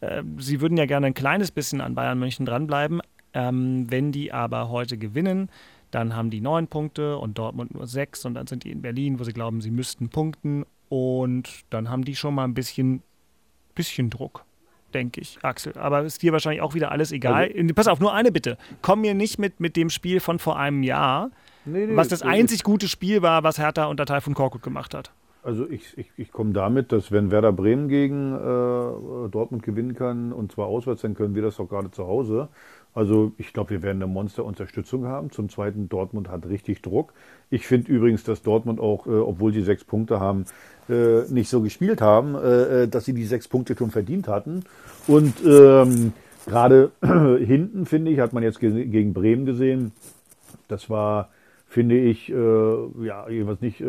[0.00, 3.00] äh, sie würden ja gerne ein kleines bisschen an Bayern München dranbleiben.
[3.32, 5.50] Ähm, wenn die aber heute gewinnen,
[5.90, 9.18] dann haben die neun Punkte und Dortmund nur sechs und dann sind die in Berlin,
[9.18, 13.02] wo sie glauben, sie müssten punkten und dann haben die schon mal ein bisschen
[13.74, 14.44] bisschen Druck,
[14.92, 15.76] denke ich, Axel.
[15.76, 17.50] Aber ist dir wahrscheinlich auch wieder alles egal.
[17.54, 18.56] Also, Pass auf, nur eine Bitte.
[18.82, 21.30] Komm mir nicht mit, mit dem Spiel von vor einem Jahr,
[21.64, 25.12] nee, nee, was das einzig gute Spiel war, was Hertha unter Taifun Korkut gemacht hat.
[25.42, 30.32] Also ich, ich, ich komme damit, dass wenn Werder Bremen gegen äh, Dortmund gewinnen kann
[30.32, 32.48] und zwar auswärts, dann können wir das doch gerade zu Hause.
[32.94, 35.30] Also ich glaube, wir werden eine Monster-Unterstützung haben.
[35.30, 37.12] Zum Zweiten, Dortmund hat richtig Druck.
[37.50, 40.44] Ich finde übrigens, dass Dortmund auch, äh, obwohl sie sechs Punkte haben,
[40.88, 44.64] äh, nicht so gespielt haben, äh, äh, dass sie die sechs Punkte schon verdient hatten.
[45.08, 46.12] Und ähm,
[46.46, 49.92] gerade hinten, finde ich, hat man jetzt ge gegen Bremen gesehen,
[50.68, 51.30] das war,
[51.66, 52.34] finde ich, äh,
[53.04, 53.84] ja, jeweils nicht äh,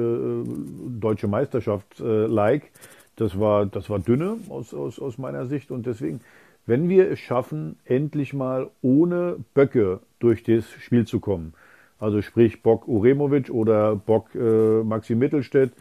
[0.99, 2.63] deutsche Meisterschaft-like.
[2.63, 2.69] Äh,
[3.17, 5.71] das war, das war dünne aus, aus, aus meiner Sicht.
[5.71, 6.19] Und deswegen,
[6.65, 11.53] wenn wir es schaffen, endlich mal ohne Böcke durch das Spiel zu kommen,
[11.99, 15.71] also sprich Bock Uremovic oder Bock äh, Maxi Mittelstädt,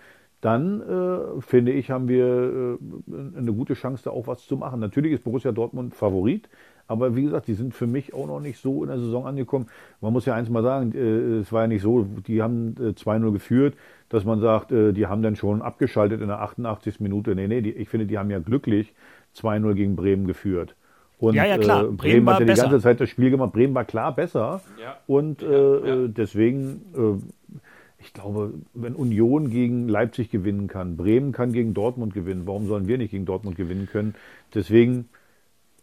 [0.41, 2.79] dann äh, finde ich, haben wir
[3.09, 4.79] äh, eine gute Chance, da auch was zu machen.
[4.79, 6.51] Natürlich ist Borussia Dortmund Favorit,
[6.87, 9.69] aber wie gesagt, die sind für mich auch noch nicht so in der Saison angekommen.
[10.03, 12.91] Man muss ja eins mal sagen, äh, es war ja nicht so, die haben äh,
[12.91, 13.75] 2-0 geführt,
[14.11, 17.01] dass man sagt, äh, die haben dann schon abgeschaltet in der 88.
[17.01, 17.35] Minute.
[17.35, 18.93] Nee, nee, die, ich finde, die haben ja glücklich
[19.37, 20.77] 2-0 gegen Bremen geführt.
[21.19, 21.85] Und, ja, ja, klar.
[21.85, 22.63] Äh, Bremen, Bremen hat ja die besser.
[22.63, 23.53] ganze Zeit das Spiel gemacht.
[23.53, 24.61] Bremen war klar besser.
[24.81, 24.97] Ja.
[25.07, 27.23] Und äh, ja, deswegen äh,
[28.05, 32.87] ich glaube, wenn Union gegen Leipzig gewinnen kann, Bremen kann gegen Dortmund gewinnen, warum sollen
[32.87, 34.15] wir nicht gegen Dortmund gewinnen können?
[34.55, 35.09] Deswegen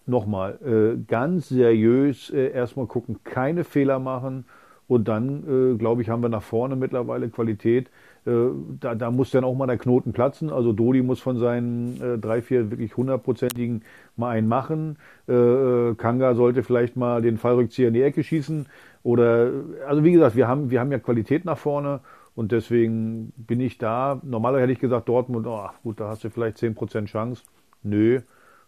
[0.06, 4.46] nochmal, äh, ganz seriös äh, erstmal gucken, keine Fehler machen
[4.88, 7.90] und dann, äh, glaube ich, haben wir nach vorne mittlerweile Qualität.
[8.26, 8.32] Äh,
[8.80, 10.50] da, da muss dann auch mal der Knoten platzen.
[10.50, 13.84] Also Dodi muss von seinen äh, drei, vier wirklich hundertprozentigen
[14.16, 14.98] mal einen machen.
[15.28, 18.68] Äh, äh, Kanga sollte vielleicht mal den Fallrückzieher in die Ecke schießen.
[19.04, 19.52] Oder,
[19.88, 22.02] also wie gesagt, wir haben, wir haben ja Qualität nach vorne
[22.36, 24.22] und deswegen bin ich da.
[24.24, 27.44] Normalerweise hätte ich gesagt, Dortmund, oh, gut, da hast du vielleicht 10% Chance.
[27.84, 28.22] Nö.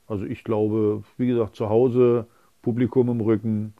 [0.07, 2.25] Also ich glaube, wie gesagt, zu Hause,
[2.61, 3.73] Publikum im Rücken,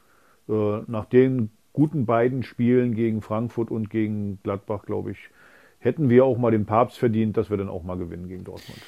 [0.48, 5.30] äh, nach den guten beiden Spielen gegen Frankfurt und gegen Gladbach, glaube ich,
[5.84, 8.80] hätten wir auch mal den Papst verdient, dass wir dann auch mal gewinnen gegen Dortmund.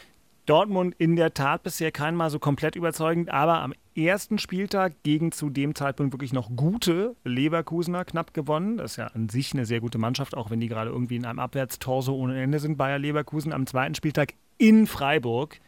[0.46, 5.32] Dortmund in der Tat bisher kein Mal so komplett überzeugend, aber am ersten Spieltag gegen
[5.32, 8.78] zu dem Zeitpunkt wirklich noch gute Leverkusener knapp gewonnen.
[8.78, 11.26] Das ist ja an sich eine sehr gute Mannschaft, auch wenn die gerade irgendwie in
[11.26, 13.54] einem Abwärtstorso ohne Ende sind, Bayer Leverkusen.
[13.54, 15.60] Am zweiten Spieltag in Freiburg.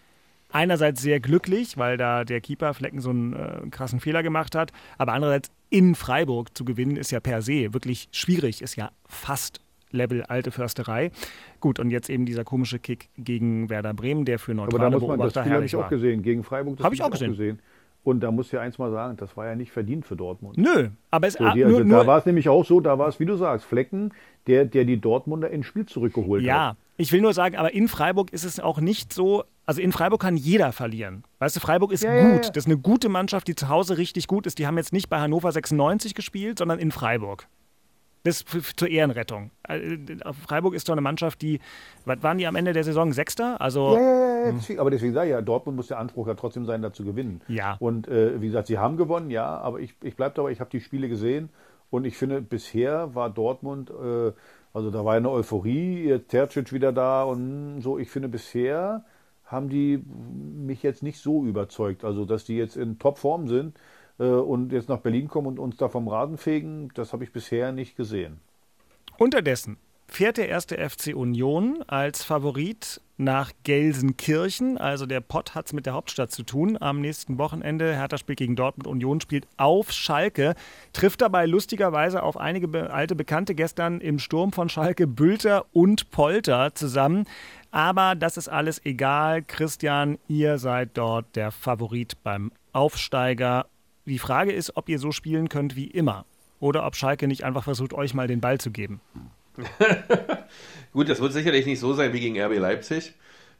[0.50, 4.72] Einerseits sehr glücklich, weil da der Keeper Flecken so einen äh, krassen Fehler gemacht hat,
[4.98, 9.60] aber andererseits in Freiburg zu gewinnen ist ja per se wirklich schwierig, ist ja fast
[9.92, 11.12] Level alte Försterei.
[11.60, 15.00] Gut, und jetzt eben dieser komische Kick gegen Werder Bremen, der für neutrale Aber da
[15.00, 16.80] muss man, Beobachter das Spiel habe ich auch gesehen, gegen Freiburg.
[16.82, 17.32] Habe ich auch gesehen.
[17.32, 17.60] gesehen.
[18.08, 20.58] Und da muss ich eins mal sagen, das war ja nicht verdient für Dortmund.
[20.58, 23.10] Nö, aber es so, die, also, nur, Da war es nämlich auch so, da war
[23.10, 24.14] es, wie du sagst, Flecken,
[24.48, 26.78] der, der die Dortmunder ins Spiel zurückgeholt ja, hat.
[26.78, 29.92] Ja, ich will nur sagen, aber in Freiburg ist es auch nicht so, also in
[29.92, 31.26] Freiburg kann jeder verlieren.
[31.40, 32.46] Weißt du, Freiburg ist ja, gut.
[32.46, 34.58] Ja, das ist eine gute Mannschaft, die zu Hause richtig gut ist.
[34.58, 37.50] Die haben jetzt nicht bei Hannover 96 gespielt, sondern in Freiburg.
[38.24, 38.44] Das
[38.76, 39.52] zur Ehrenrettung.
[39.64, 39.98] Äh,
[40.46, 41.60] Freiburg ist doch eine Mannschaft, die,
[42.06, 43.14] waren die am Ende der Saison?
[43.14, 43.62] Sechster?
[43.62, 46.34] Also, ja, ja, ja, deswegen, aber deswegen sage ich ja, Dortmund muss der Anspruch ja
[46.34, 47.42] trotzdem sein, da zu gewinnen.
[47.48, 47.78] Ja.
[47.80, 50.70] Und äh, wie gesagt, sie haben gewonnen, ja, aber ich, ich bleibe dabei, ich habe
[50.70, 51.50] die Spiele gesehen
[51.90, 54.32] und ich finde, bisher war Dortmund, äh,
[54.74, 59.06] also da war eine Euphorie, jetzt Tercic wieder da und so, ich finde, bisher
[59.48, 60.04] haben die
[60.66, 62.04] mich jetzt nicht so überzeugt.
[62.04, 63.78] Also, dass die jetzt in Topform sind,
[64.18, 67.72] und jetzt nach Berlin kommen und uns da vom Rasen fegen, das habe ich bisher
[67.72, 68.40] nicht gesehen.
[69.18, 74.78] Unterdessen fährt der erste FC Union als Favorit nach Gelsenkirchen.
[74.78, 76.78] Also der Pott hat es mit der Hauptstadt zu tun.
[76.80, 80.56] Am nächsten Wochenende, Hertha spielt gegen Dortmund, Union spielt auf Schalke,
[80.94, 86.74] trifft dabei lustigerweise auf einige alte Bekannte gestern im Sturm von Schalke, Bülter und Polter
[86.74, 87.26] zusammen.
[87.72, 89.44] Aber das ist alles egal.
[89.44, 93.66] Christian, ihr seid dort der Favorit beim Aufsteiger
[94.12, 96.26] die Frage ist, ob ihr so spielen könnt wie immer.
[96.60, 99.00] oder ob Schalke nicht einfach versucht, euch mal den Ball zu geben.
[100.94, 103.14] Gut, das wird sicherlich nicht so sein wie gegen RB Leipzig.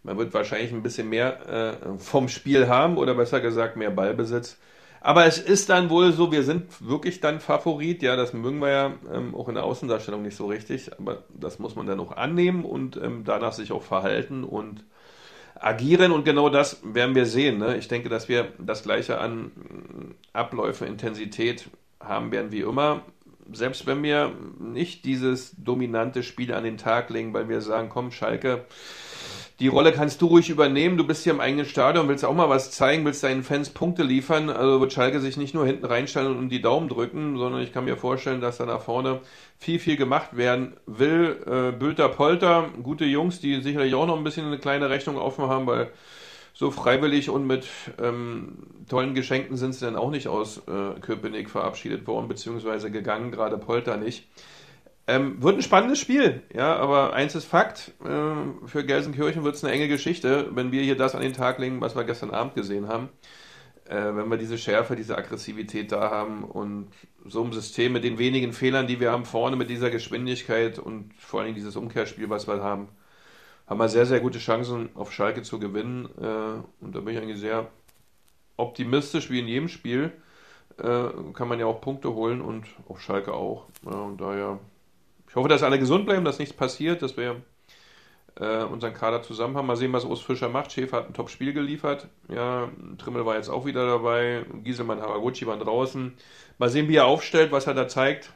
[0.04, 4.58] Man wird wahrscheinlich ein bisschen mehr äh, vom Spiel haben oder besser gesagt mehr Ballbesitz.
[5.02, 8.02] Aber es ist dann wohl so, wir sind wirklich dann Favorit.
[8.02, 10.92] Ja, das mögen wir ja ähm, auch in der Außendarstellung nicht so richtig.
[10.98, 14.84] Aber das muss man dann auch annehmen und ähm, danach sich auch verhalten und
[15.60, 16.12] agieren.
[16.12, 17.58] Und genau das werden wir sehen.
[17.58, 17.78] Ne?
[17.78, 19.52] Ich denke, dass wir das gleiche an
[20.34, 23.02] Abläufe, Intensität haben werden wie immer.
[23.52, 28.12] Selbst wenn wir nicht dieses dominante Spiel an den Tag legen, weil wir sagen, komm,
[28.12, 28.66] Schalke,
[29.60, 30.98] die Rolle kannst du ruhig übernehmen.
[30.98, 34.04] Du bist hier im eigenen Stadion, willst auch mal was zeigen, willst deinen Fans Punkte
[34.04, 34.52] liefern.
[34.52, 37.86] Also wird Schalke sich nicht nur hinten reinstellen und die Daumen drücken, sondern ich kann
[37.86, 39.22] mir vorstellen, dass da nach vorne
[39.58, 41.38] viel, viel gemacht werden will.
[41.48, 45.48] Äh, Bülter Polter, gute Jungs, die sicherlich auch noch ein bisschen eine kleine Rechnung offen
[45.48, 45.90] haben, weil
[46.54, 47.68] so freiwillig und mit
[48.02, 53.32] ähm, tollen Geschenken sind sie dann auch nicht aus äh, Köpenick verabschiedet worden, beziehungsweise gegangen,
[53.32, 54.28] gerade Polter nicht.
[55.10, 59.64] Ähm, wird ein spannendes Spiel, ja, aber eins ist Fakt, äh, für Gelsenkirchen wird es
[59.64, 62.56] eine enge Geschichte, wenn wir hier das an den Tag legen, was wir gestern Abend
[62.56, 63.10] gesehen haben.
[63.86, 66.90] Äh, wenn wir diese Schärfe, diese Aggressivität da haben und
[67.26, 71.14] so ein System mit den wenigen Fehlern, die wir haben vorne, mit dieser Geschwindigkeit und
[71.18, 72.90] vor allem dieses Umkehrspiel, was wir haben,
[73.66, 76.10] haben wir sehr, sehr gute Chancen, auf Schalke zu gewinnen.
[76.22, 77.68] Äh, und da bin ich eigentlich sehr
[78.58, 80.12] optimistisch, wie in jedem Spiel.
[80.78, 83.68] Äh, kann man ja auch Punkte holen und auf Schalke auch.
[83.86, 84.60] Ja, und daher
[85.38, 87.42] hoffe, dass alle gesund bleiben, dass nichts passiert, dass wir
[88.40, 89.68] äh, unseren Kader zusammen haben.
[89.68, 90.72] Mal sehen, was Urs Fischer macht.
[90.72, 92.08] Schäfer hat ein Top-Spiel geliefert.
[92.30, 94.46] Ja, Trimmel war jetzt auch wieder dabei.
[94.64, 96.14] Gieselmann, Haraguchi waren draußen.
[96.58, 98.32] Mal sehen, wie er aufstellt, was er da zeigt.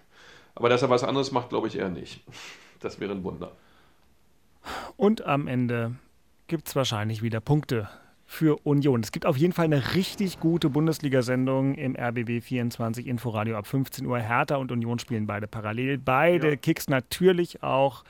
[0.56, 2.24] Aber dass er was anderes macht, glaube ich eher nicht.
[2.80, 3.52] Das wäre ein Wunder.
[4.98, 5.98] Und am Ende
[6.48, 7.88] gibt es wahrscheinlich wieder Punkte
[8.32, 9.02] für Union.
[9.02, 14.06] Es gibt auf jeden Fall eine richtig gute Bundesliga-Sendung im RBB 24 Inforadio ab 15
[14.06, 14.20] Uhr.
[14.20, 15.98] Hertha und Union spielen beide parallel.
[15.98, 16.56] Beide ja.
[16.56, 18.06] Kicks natürlich auch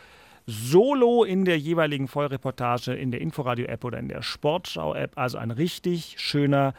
[0.45, 5.13] solo in der jeweiligen Vollreportage in der Inforadio-App oder in der Sportschau-App.
[5.15, 6.75] Also ein richtig schöner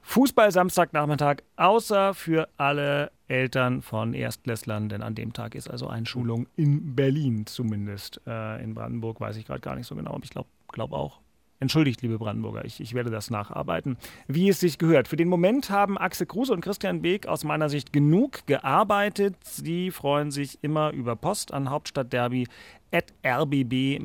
[0.00, 6.96] Fußball-Samstagnachmittag, außer für alle Eltern von Erstklässlern, denn an dem Tag ist also Einschulung in
[6.96, 8.22] Berlin zumindest.
[8.26, 11.21] Äh, in Brandenburg weiß ich gerade gar nicht so genau, aber ich glaube glaub auch.
[11.62, 13.96] Entschuldigt, liebe Brandenburger, ich, ich, werde das nacharbeiten,
[14.26, 15.06] wie es sich gehört.
[15.06, 19.36] Für den Moment haben Axel Kruse und Christian Beek aus meiner Sicht genug gearbeitet.
[19.44, 22.48] Sie freuen sich immer über Post an Hauptstadtderby
[22.90, 24.00] at rbb-online.de.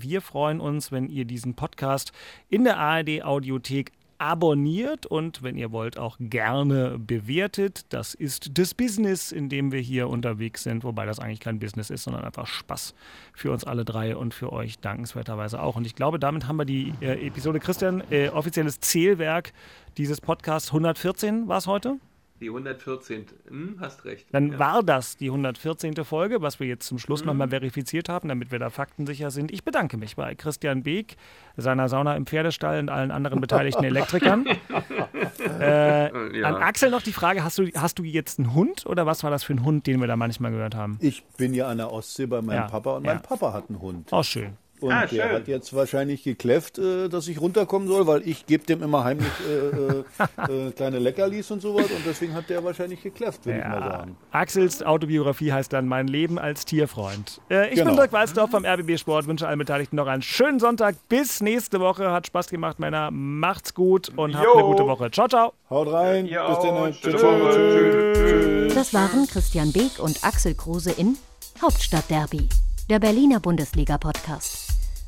[0.00, 2.12] Wir freuen uns, wenn ihr diesen Podcast
[2.48, 7.86] in der ARD Audiothek abonniert und wenn ihr wollt auch gerne bewertet.
[7.90, 11.90] Das ist das Business, in dem wir hier unterwegs sind, wobei das eigentlich kein Business
[11.90, 12.94] ist, sondern einfach Spaß
[13.32, 15.76] für uns alle drei und für euch dankenswerterweise auch.
[15.76, 19.52] Und ich glaube, damit haben wir die äh, Episode Christian, äh, offizielles Zählwerk
[19.96, 21.98] dieses Podcasts 114 war es heute.
[22.40, 23.26] Die 114.
[23.48, 24.26] Hm, hast recht.
[24.32, 24.58] Dann ja.
[24.58, 25.94] war das die 114.
[26.04, 27.28] Folge, was wir jetzt zum Schluss mhm.
[27.28, 29.50] nochmal verifiziert haben, damit wir da faktensicher sind.
[29.50, 31.16] Ich bedanke mich bei Christian Beek,
[31.56, 34.46] seiner Sauna im Pferdestall und allen anderen beteiligten Elektrikern.
[35.60, 36.46] äh, ja.
[36.46, 39.30] An Axel noch die Frage: hast du, hast du jetzt einen Hund oder was war
[39.30, 40.98] das für ein Hund, den wir da manchmal gehört haben?
[41.00, 42.68] Ich bin ja an der Ostsee bei meinem ja.
[42.68, 44.08] Papa und mein Papa hat einen Hund.
[44.12, 44.56] Oh, schön.
[44.80, 48.64] Und ah, der hat jetzt wahrscheinlich gekläfft, äh, dass ich runterkommen soll, weil ich gebe
[48.64, 53.02] dem immer heimlich äh, äh, äh, kleine Leckerlis und sowas und deswegen hat der wahrscheinlich
[53.02, 53.64] gekläfft, würde ja.
[53.64, 54.16] ich mal sagen.
[54.30, 57.40] Axels Autobiografie heißt dann Mein Leben als Tierfreund.
[57.50, 57.86] Äh, ich genau.
[57.86, 60.96] bin Dirk Walzdorf vom RBB Sport, wünsche allen Beteiligten noch einen schönen Sonntag.
[61.08, 62.12] Bis nächste Woche.
[62.12, 63.10] Hat Spaß gemacht, Männer.
[63.10, 64.38] Macht's gut und jo.
[64.38, 65.10] habt eine gute Woche.
[65.10, 65.52] Ciao, ciao.
[65.70, 66.26] Haut rein.
[66.26, 66.48] Jo.
[66.48, 66.92] Bis dann.
[66.92, 68.74] Tschüss.
[68.74, 71.16] Das waren Christian Beek und Axel Kruse in
[71.60, 72.48] Hauptstadtderby,
[72.88, 74.67] der Berliner Bundesliga-Podcast.